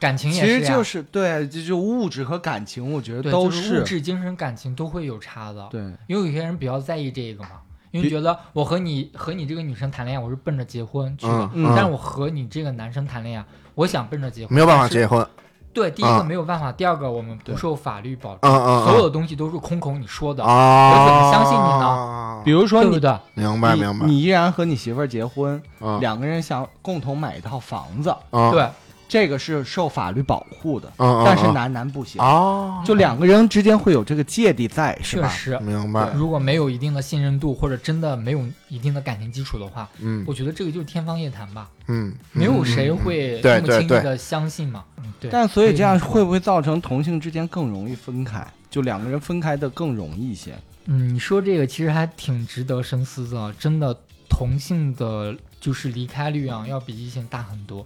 [0.00, 5.68] 感情其也是呀实就是对，就就物质和感情，我觉得对，都就是物质、精神、感情都会有差的。
[5.70, 15.24] 对因为有些人比较在意这个嘛，因为觉得我和你和你这个女生谈恋爱，我是奔着结婚去的，嗯嗯但是我和你这个男生谈恋爱，我想奔着结婚，没有办法结婚。
[15.72, 16.18] 对，第一啊。
[16.18, 23.18] 个没有办法，第二个我们不受法律保嗯障，嗯，所有的东西都是空口你说的，啊，我怎么相信你呢比如说你对不对？
[23.34, 28.68] 你明白明白，你依然和你媳妇儿结婚，嗯两个人想共同买一套房子，嗯对，
[29.12, 35.28] 这个是受法律保护的，嗯嗯，但是嗯男男不行，哦，就两个人之间会有这个芥蒂在，是吧？
[35.28, 44.82] 确实，明白，如果没有一定的信任度，或者真的没有一定的感情基础的话，嗯我觉得这个就是天方夜谭吧，嗯，没有谁嗯会这么轻易的相信嘛。
[44.96, 45.30] 嗯，对。
[45.30, 48.42] 但所以这样会不会造成同性之间更容易分开？
[48.70, 50.54] 就两个人分开的更容易一些？
[50.86, 53.94] 嗯，你说这个其实还挺值得深思的，真的，
[54.30, 57.84] 同性的就是离开率啊，要比异性大很多，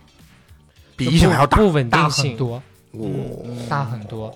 [0.97, 3.07] 比异性还要大，不稳大定性，很多，哦。
[3.69, 4.33] 大很多，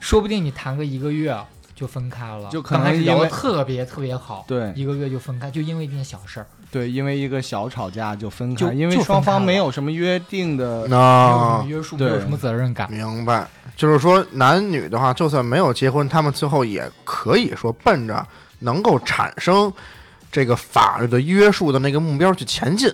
[0.00, 1.36] 说不定你谈个一个月
[1.74, 10.88] 就分开了，就可能刚开始聊因为的特别特别好，对一个月就分开，就因为一件小事儿，对，因为一个小吵架就分就开，因为就分双方了没有什么约定的。
[10.88, 13.46] 没有什么那约束，没对有什么责任感，明白，
[13.76, 18.26] 就是说男女的话，就算没有结婚，他们最后也可以说奔着
[18.60, 19.72] 能够产生
[20.32, 22.92] 这个法律的约束的那个目标去前进，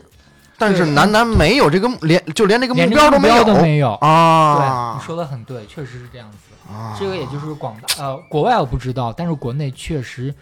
[0.59, 3.97] 但是对男男没有这个连就连这个目标都没有个目标都没有。
[4.01, 6.39] 对，啊你，说的很对，确实是这样子。
[6.73, 10.35] 啊这个也就是广大呃，国外我不知道，但是国内确实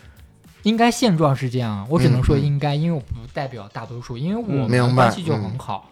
[0.63, 1.87] 应该现状是这样啊。
[1.89, 5.89] 我只能说应该，因为我不代表大多数，因为我嗯们明白的关系就嗯很好。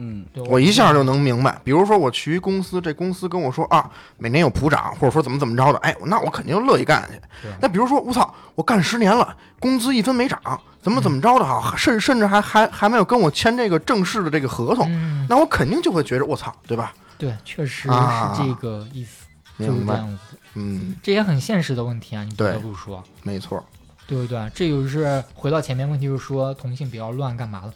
[0.00, 7.20] 嗯，对我一下就能明白，比如说我去一公司，这公司跟我说啊，每年有普涨，或者说怎么怎么着的，哎，那我肯定乐意干去。
[7.60, 10.40] 那比如说我操，我干十年了，工资一分没涨，
[10.82, 16.94] 怎么怎么着的哈，甚甚至还还还没有跟我签这个正式的这个合同，嗯，那我肯定就会觉得我操，对吧？
[17.18, 19.26] 对，确实啊是这个意思，
[19.58, 20.38] 就是明白，这样子。
[20.54, 23.62] 嗯，这也很现实的问题啊，你不对得不说，没错，
[24.06, 24.50] 对不对？
[24.54, 27.72] 这就是回到前面问题，就是说同性比较乱，干嘛的？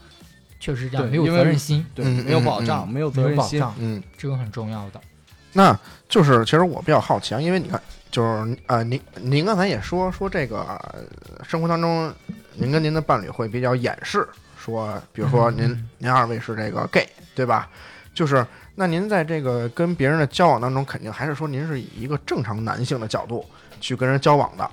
[0.61, 3.59] 确实这样，没有因为责任心，对，嗯没有嗯保障，没有责任心。
[3.59, 5.01] 没有保障，嗯，这个很重要的。
[5.53, 5.77] 那
[6.09, 7.83] 就是其实我比较好奇啊，因为你看，
[8.13, 11.01] 就是呃，您您刚才也说说这个、呃
[11.43, 12.13] 生活当中，
[12.53, 17.71] 您跟您的伴侣会比较掩饰，说比如说您、嗯您二位是这个 gay，对吧？
[18.13, 23.43] 就是那您在这个跟别人的交往当中，肯定还是说您是以一个正常男性的角度
[23.81, 24.71] 去跟人交往的。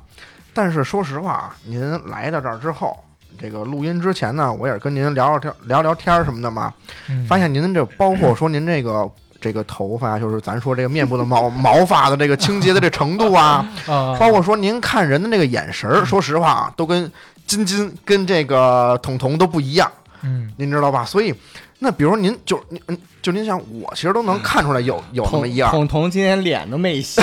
[0.53, 3.01] 但是说实话啊，您来到这儿之后，
[3.39, 6.73] 这个录音之前呢，我也是跟您聊聊天、聊聊天儿什么的嘛，
[7.09, 9.09] 嗯发现您这包括说您这个。
[9.41, 17.11] 这个头发，就是咱说这个面部的毛 毛发的这个清洁的这程度啊，呃，包括说您看人的那个眼神儿，说实话啊，都跟
[17.47, 20.51] 金金跟这个彤彤都不一样，嗯。
[20.57, 21.05] 您知道吧？
[21.05, 21.33] 所以，
[21.79, 27.21] 那比如您就您嗯就您想，我其实都能看出来有有那么一样，彤彤今天脸都没洗，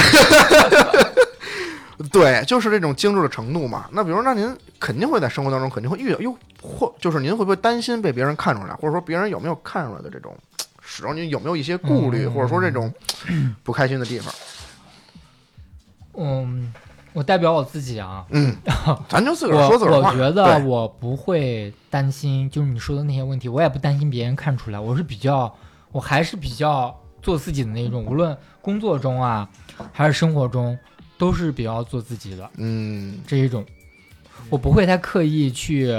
[2.12, 3.86] 对，就是这种精致的程度嘛。
[3.90, 10.34] 那比如，那您肯定会在生活当中肯定会遇到，哟，或就是您会不会担心被别人看出来，或者说别人有没有看出来的这种，
[10.96, 12.90] 始终你有没有一些顾虑，嗯或者说这种
[13.62, 14.34] 不开心的地方？
[16.14, 16.72] 嗯，
[17.12, 18.56] 我代表我自己啊，嗯，
[19.06, 20.08] 咱就自个儿我说自个儿话。
[20.12, 24.80] 我觉得我不会担心，就是你说的那些问题，我也不担心别人看出来。
[24.80, 25.54] 我是比较，
[25.92, 29.46] 我还是比较做自己的那种，无论工作中啊，
[29.92, 30.78] 还是生活中，
[31.18, 33.62] 都是比较做自己的嗯这一种。
[34.48, 35.94] 我不会太刻意去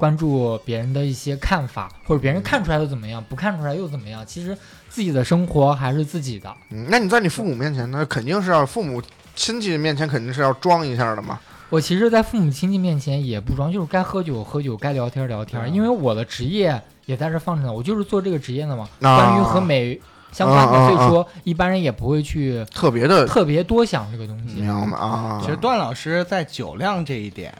[0.00, 4.24] 关注别人的一些看法，或者别人看出来又怎么样，不看出来又怎么样。
[4.26, 4.56] 其实
[4.88, 6.50] 自己的生活还是自己的。
[6.70, 9.02] 嗯，那你在你父母面前呢，肯定是要父母
[9.34, 11.38] 亲戚面前肯定是要装一下的嘛。
[11.68, 15.72] 我其实，在父母亲戚面前也不装，就是该喝酒喝酒，该聊天聊天。
[15.72, 18.88] 因为我的职业也在这放着呢，我就是做这个职业的嘛。
[19.02, 20.00] 啊关于和美
[20.32, 24.60] 相关的，所以说一般人也不会去特别的特别多想这个东西。
[24.62, 25.38] 明白啊？
[25.42, 27.52] 其实段老师在酒量这一点，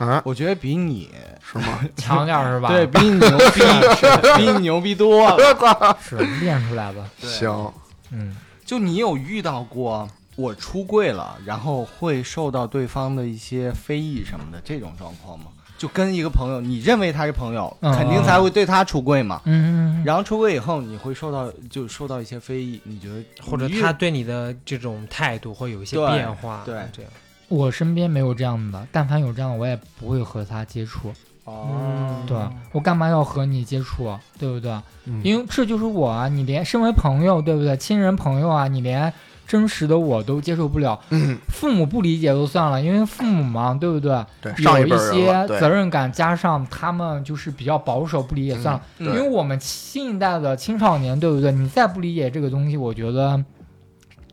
[0.00, 1.10] 啊，我觉得比你
[1.42, 1.80] 是吗？
[1.96, 2.68] 强点儿是吧？
[2.70, 3.60] 对，比你牛逼，
[4.36, 5.96] 比你牛逼多了。
[6.02, 7.04] 是练出来的。
[7.20, 7.72] 行，
[8.10, 8.34] 嗯，
[8.64, 15.46] 就你有遇到过我出柜了，然后会受到对方的一些非议什么的这种状况吗？
[15.76, 19.40] 就跟一个朋友，你认为他是朋友，嗯肯定才会对他出柜嘛。
[19.44, 27.10] 嗯嗯嗯，然后出柜以后，你会受到就受到一些非议，你觉得或者他对你的这种态度会有一些变化，对这样。
[27.50, 31.12] 我身边没有这样的，但凡有这样的，我也不会和他接触。
[31.44, 32.36] 哦，对
[32.70, 34.20] 我干嘛要和你接触啊？
[34.38, 34.70] 对不对？
[35.06, 36.28] 嗯因为这就是我啊！
[36.28, 37.76] 你连身为朋友，对不对？
[37.76, 39.12] 亲人朋友啊，你连
[39.48, 44.24] 真实的我都接受不了，嗯，父母不理解都算了，因为父母嘛，对不对？
[44.40, 48.82] 对，上有一些，责，任感，加上他们就是比较保守，不理解算了。
[48.98, 51.50] 嗯因为我们新一代的青少年，对不对？
[51.50, 53.42] 你再不理解这个东西，我觉得，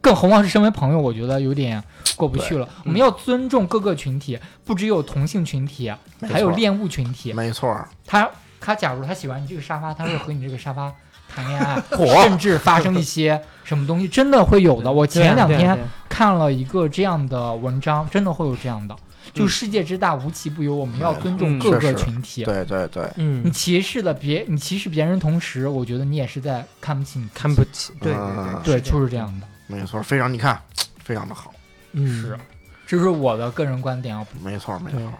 [0.08, 1.84] 更何况是身为朋友，我觉得有点
[2.16, 2.70] 过不去了。
[2.86, 7.34] 我们要尊重各个群体，不只有同性群体，还有恋物群体。
[7.34, 8.30] 没错，他
[8.62, 10.90] 他假如他喜欢你这个沙发，他会和你这个沙发
[11.28, 11.84] 谈恋爱，
[12.24, 14.90] 甚至发生一些 什么东西，真的会有的。
[14.90, 15.78] 我前两天
[16.08, 18.96] 看了一个这样的文章，真的会有这样的。
[19.34, 22.46] 就世界之大，无奇不有，我们要尊重嗯各个群体。
[22.46, 27.28] 对对对，嗯你嗯，歧视了别，你歧视别人，同时我觉得你也是在看不起你。
[27.34, 29.48] 看不起，对对对，就是这样的。
[29.68, 30.60] 没错儿，非常，你看，
[31.04, 31.54] 非常的好，
[31.92, 32.38] 嗯是，
[32.86, 34.26] 这是我的个人观点啊。
[34.42, 35.14] 没错儿没错儿，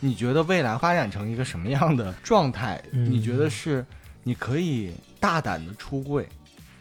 [0.00, 2.80] 你觉得未来发展成一个什么样的状态？
[2.92, 3.84] 嗯你觉得是
[4.22, 6.28] 你可以大胆的出柜？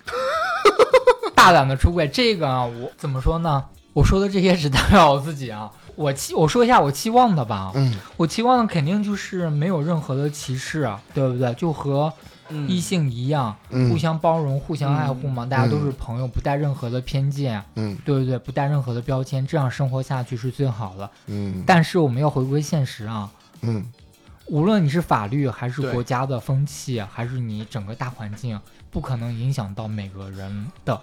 [1.36, 3.64] 大胆的出柜，这个啊，我怎么说呢？
[3.94, 5.72] 我说的这些只代表我自己啊。
[5.96, 7.72] 我期我说一下我期望的吧。
[7.76, 11.54] 嗯，我期望的肯定就是没有任何的歧视啊，对不对？
[11.54, 12.12] 就和
[12.68, 13.90] 异性一样，嗯。
[13.90, 17.98] 互相包容、互相爱护嘛，大家都是朋友，不带任何的偏见，嗯。
[18.06, 18.40] 对对对？
[18.40, 21.10] 不带任何的标签，这样生活下去是最好的。
[21.28, 21.64] 嗯。
[21.66, 23.30] 但是我们要回归现实啊，
[23.62, 23.86] 嗯，
[24.48, 28.60] 无论你是法律还是国家的风气，还是你整个大环境，
[28.92, 31.00] 不可能影响到每个人的。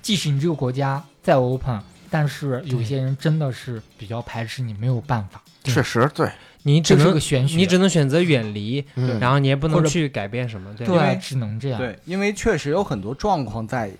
[0.00, 6.30] 即使你这个国家再 open，但是有些人真的是比较排斥你，没有办法，确实对，
[6.68, 7.18] 你只能。
[7.56, 11.78] 你只能选择远离，嗯然后你也不能去改变什么，对因为对，只能这样。
[11.78, 13.90] 对，因为确实有很多状况在，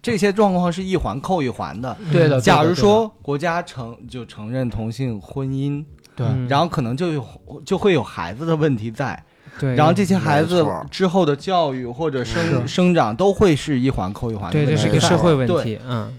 [0.00, 1.96] 这些状况是一环扣一环的。
[2.12, 2.28] 对的。
[2.28, 5.84] 对的假如说国家承就承认同性婚姻，
[6.16, 7.26] 对嗯然后可能就有
[7.64, 9.22] 就会有孩子的问题在，
[9.58, 16.12] 对，然后这些孩子之后的教育或者生生长都会是一环扣一环的对，这是个社会问题，嗯，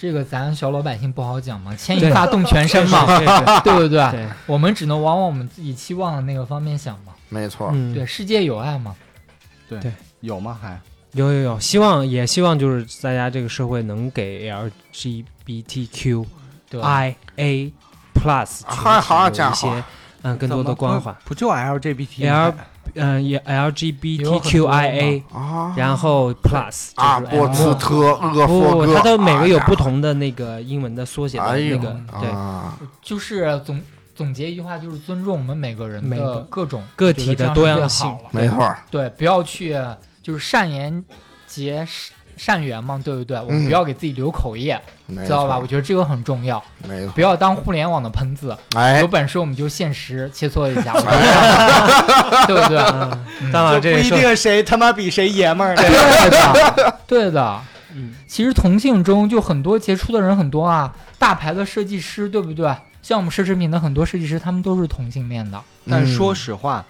[0.00, 4.10] 这个咱小老百姓不好讲嘛，牵一发动全身嘛，对对对不对？
[4.12, 7.12] 对，我们只能往往我们自己期望的那个方面想嘛。
[7.28, 8.96] 没错，嗯，对，世界有爱嘛。
[10.20, 10.58] 有吗？
[10.60, 10.80] 还
[11.12, 16.26] 有有有，希望也希望就是大家这个社会能给 LGBTQIA
[16.70, 17.04] 对吧
[18.14, 19.84] ？Plus 好好群体有一些
[20.22, 22.54] 嗯更多的关怀，不就 LGBT L
[22.94, 25.74] 嗯也 LGBTQIA，啊。
[25.76, 32.28] 然后 Plus 阿就是波特厄不不，佛哥，它都每个有不同的那个英文的缩写那个，对。
[32.28, 33.80] 啊，就是总
[34.14, 39.76] 总结一句话，就是尊重我们每个人的每个各种个体的多样性没错，对，不要去
[40.22, 41.04] 就是善言
[41.46, 41.86] 结
[42.42, 43.36] 善缘嘛，对不对？
[43.36, 45.58] 我嗯们不要给自己留口业，没知道吧？
[45.58, 48.56] 我觉得这个很重要，没错，不要当互联网的喷子。
[48.74, 50.94] 哎有，本事我们就现实切磋一下，
[52.46, 52.78] 对不对？
[53.42, 55.82] 嗯当然这不一定谁他妈比谁爷们儿呢。
[55.82, 57.60] 对的， 对的。
[57.94, 62.74] 嗯，其实同性中就很多杰出的人很多啊，大牌的设计师，对不对？
[63.02, 65.60] 像我们奢侈品的很多设计师，他们都是同性恋的。
[65.90, 66.82] 但说嗯实话，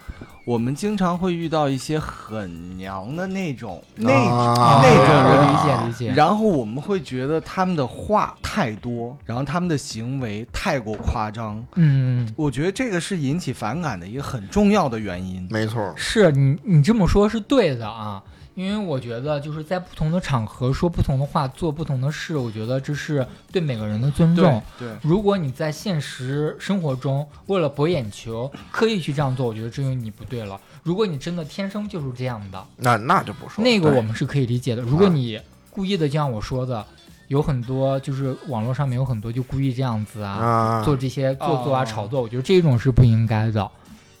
[0.43, 6.13] 我们经常会遇到一些很娘的那种那啊那种人理解理解。
[6.15, 11.63] 然后我们会觉得他们的话太多，然后他们的行为太过夸张。
[11.75, 15.47] 嗯，我觉得这个是引起反感的一个很重要的原因。
[15.49, 18.21] 没错，是你你这么说，是对的啊。
[18.61, 24.61] 因为我觉得就是在不同的场合说不同的话，做不同的事，我觉得这是对每个人的尊重。
[24.77, 30.59] 对，如果你在现实生活中为了博眼球，刻意去这样做，我觉得这就你不对了。
[30.83, 34.81] 如果你真的天生就是这样的，那那就不说那个我们是可以理解的。
[34.83, 35.39] 如果你
[35.71, 36.85] 故意的，就像我说的，
[37.27, 43.71] 有很多就是网络上面有很多就故意这样子啊，啊，做这些做作啊、哦炒作，我觉得这种是不应该的，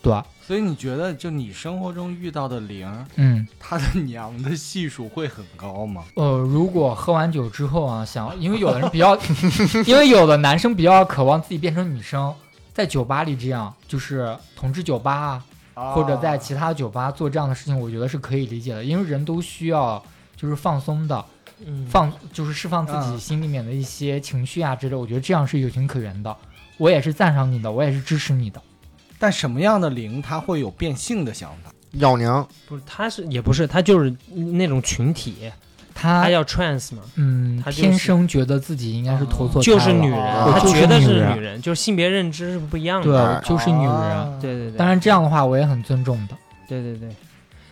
[0.01, 0.25] 对吧？
[0.41, 6.03] 所以你觉得就你生活中遇到的零，嗯，他的娘的系数会很高吗？
[6.15, 9.15] 呃，如果喝完酒之后啊，想，因为有的人比较，
[9.85, 12.33] 因为有的男生比较渴望自己变成女生，
[12.73, 15.41] 在酒吧里这样，就是同志酒吧
[15.73, 20.03] 啊，或者在其他酒吧做这样的事情，我觉得是可以理解的，因为人都需要
[20.35, 21.23] 就是放松的，
[21.65, 26.35] 嗯放就是释放自己嗯心里面的一些情绪啊之类，我觉得这样是有情可原的。
[26.77, 28.59] 我也是赞赏你的，我也是支持你的。
[29.21, 31.71] 但什么样的灵它会有变性的想法？
[31.91, 35.51] 要娘，不是，他是也不是，他就是那种群体，
[35.93, 43.07] 他他叫 trans 嘛，嗯，他就是天生觉得自己应该是投错胎了就是女人，哦他就是觉得是女人女人，就是性别认知是不一样的。
[43.07, 43.91] 对哎，就是女人。
[43.91, 46.35] 啊对对对，当然这样的话，我也很尊重的。
[46.67, 47.09] 对对对，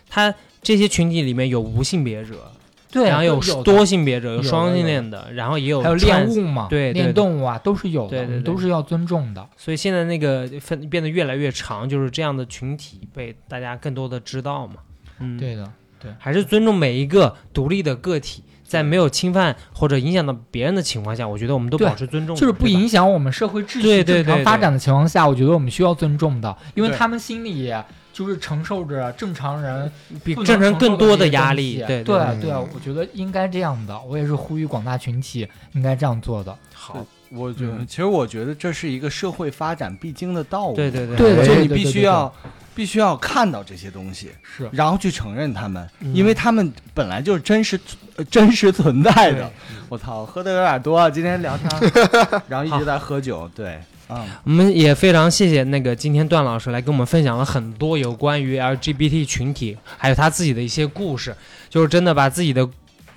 [0.10, 0.32] 他
[0.62, 2.52] 这些群体里面有无性别者，
[2.92, 8.42] 对然后有多性别者，有双性恋的，然后也有还有恋物嘛，对对恋动物啊，都是有的，对对对。
[8.42, 9.48] 都是要尊重的。
[9.56, 14.76] 所以现在那个分变得越来越长，就是这样的群体被大家更多的知道嘛。
[15.20, 15.72] 嗯，，对的，
[16.02, 16.12] 对。
[16.18, 27.72] 还是尊重每一个独立的个体，在没有侵犯或者影响到别人的情况下，我觉得我们都保持尊重，就是不影响我们社会秩序对对对对正常发展的情况下，我觉得我们需要尊重的，因为他们心里
[28.20, 29.90] 就是承受着正常人
[30.26, 31.78] 比正常更多的压力。
[31.88, 33.98] 对对对对，我觉得应该这样的。
[34.02, 36.54] 我也是呼吁广大群体应该这样做的。
[36.74, 40.76] 好，我觉得，嗯其实我觉得这是一个社会发展必经的道路。
[40.76, 42.36] 对对对对的对就你必对对对须要
[42.76, 47.80] 必须要看到这些东西，是，然后去承认他们，嗯因为他们本来就是真实
[48.18, 49.50] 呃真实存在的。
[49.88, 51.70] 我操，喝的有点多，啊，今天聊天，
[52.50, 53.80] 然后一直在喝酒，对，
[54.10, 61.36] 嗯，我们也非常谢谢那个今天段老师来跟我们分享了很多有关于 LGBT 群体，还有他自己的一些故事，
[61.70, 62.68] 就是真的把自己的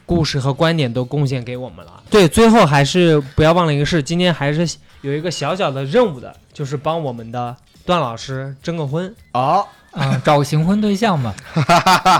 [0.05, 2.03] 故事和观点都贡献给我们了。
[2.11, 9.15] 对，最后还是不要忘了一个事，今天还是有一个小小的任务的，就是帮我们的段老师征个婚。
[9.33, 11.35] 好，嗯，找个行婚对象嘛，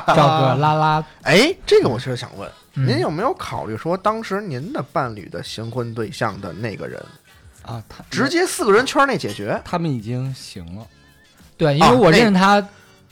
[0.07, 1.05] 找个拉拉。
[1.23, 6.99] 哎，这个我其实想问，嗯您有没有考虑说，当时您的伴侣的行婚对象的那个人，
[7.63, 9.61] 啊，他直接四个人圈内解决？
[9.65, 10.87] 他们已经行了，
[11.57, 12.67] 对，因为我认识他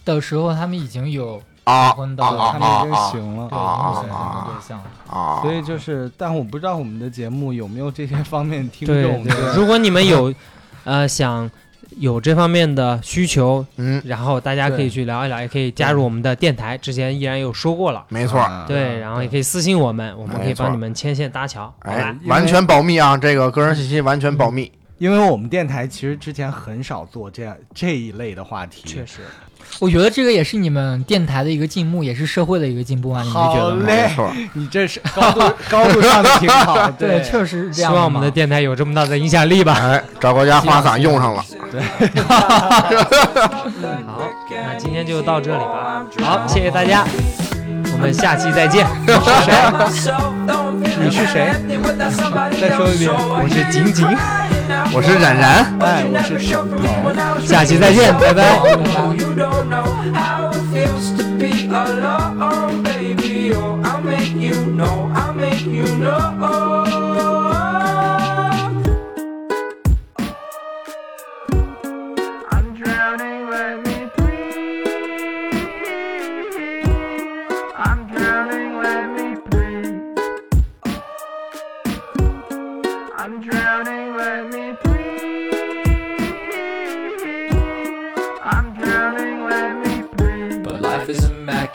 [0.04, 3.48] 的时候，他们已经有啊结婚的啊，他们已经啊行了。
[3.48, 4.84] 对，已经有结婚的对象了。
[5.08, 9.24] 啊，所以就是，但我不知道我们的节目有没有这些方面听众。
[9.24, 10.32] 对，如果你们有
[10.84, 11.50] 呃想
[11.98, 16.78] 有这方面的需求，嗯，然后大家可以去聊一聊，也可以加入我们的电台。
[16.78, 18.04] 之前依然有说过了。
[18.08, 18.40] 没错。
[18.40, 23.16] 啊对，然后也可以私信我们，我们可以帮你们牵线搭桥，好哎吧？，完全保密啊！
[23.16, 24.70] 这个个人信息完全保密。
[24.98, 28.82] 因为我们电台其实之前很少做这样这一类的话题。
[28.86, 29.20] 确实，
[29.80, 33.22] 我觉得这个也是你们电台的一个进步，也是社会的一个进步啊！
[33.22, 33.82] 你们觉得吗？
[33.82, 36.90] 好嘞没错， 你这是高度 高度上的挺好。
[36.98, 37.90] 对，确实是这样。
[37.90, 39.72] 希望我们的电台有这么大的影响力吧。
[39.80, 41.42] 哎，赵国家花洒用上了。
[41.72, 41.80] 对
[44.06, 46.04] 好，那今天就到这里吧。
[46.20, 47.06] 好，谢谢大家，
[47.49, 47.49] 我
[48.00, 48.86] 们下期再见。
[51.02, 51.52] 你是谁？
[52.60, 53.10] 再说一遍。
[53.12, 54.06] 我是景景，
[54.92, 56.80] 我是冉冉，哎，我是小鹏。
[57.46, 58.42] 下期再见，拜拜。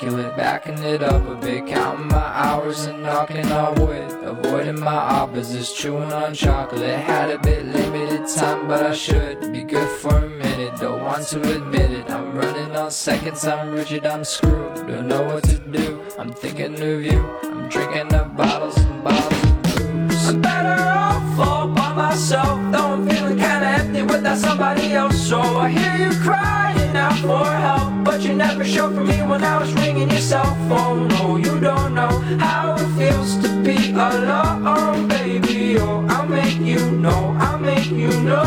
[0.02, 4.94] Immaculate, backing it up a bit, counting my hours and knocking on wood, avoiding my
[4.94, 7.00] opposites, chewing on chocolate.
[7.00, 10.76] Had a bit limited time, but I should be good for a minute.
[10.80, 12.10] Don't want to admit it.
[12.10, 14.76] I'm running on seconds, I'm rigid, I'm screwed.
[14.88, 16.02] Don't know what to do.
[16.20, 17.20] I'm thinking of you.
[17.44, 20.30] I'm drinking up bottles and bottles of booze.
[20.30, 25.18] I'm better off all by myself, though I'm feeling kinda empty without somebody else.
[25.18, 29.44] So I hear you crying out for help, but you never showed for me when
[29.44, 31.10] I was ringing your cell phone.
[31.10, 35.78] No, you don't know how it feels to be alone, baby.
[35.80, 38.42] Oh, I'll make you know, I'll make you know.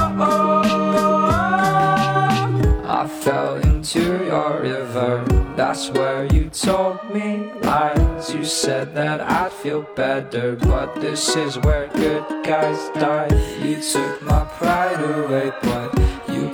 [2.86, 5.22] I fell into your river.
[5.54, 8.32] That's where you told me lies.
[8.32, 13.28] You said that I'd feel better, but this is where good guys die.
[13.62, 15.98] You took my pride away, but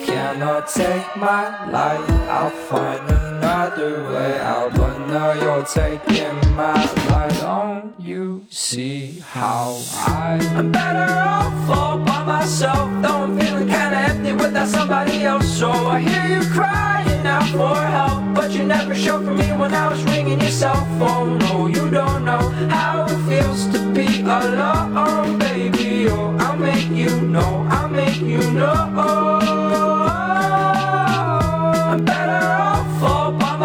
[0.05, 2.11] cannot take my life.
[2.28, 6.74] I'll find another way out, but now you're taking my
[7.11, 7.40] life.
[7.40, 12.90] Don't you see how I am better off all by myself?
[13.02, 15.48] Though I'm feeling kinda empty without somebody else.
[15.61, 19.72] So I hear you crying out for help, but you never showed for me when
[19.74, 21.38] I was ringing your cell phone.
[21.38, 26.09] No, you don't know how it feels to be alone, baby.
[26.09, 29.43] Oh, I'll make you know, I'll make you know.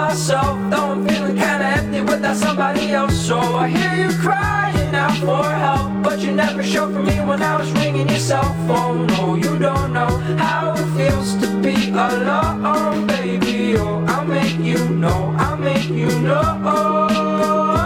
[0.10, 3.16] myself, though I'm feeling kinda empty without somebody else.
[3.16, 7.44] So I hear you crying out for help, but you never showed for me when
[7.44, 9.06] I was ringing your cell phone.
[9.14, 10.12] No, you don't know
[10.46, 13.78] how it feels to be alone, baby.
[13.78, 17.79] Oh, I'll make you know, I'll make you know.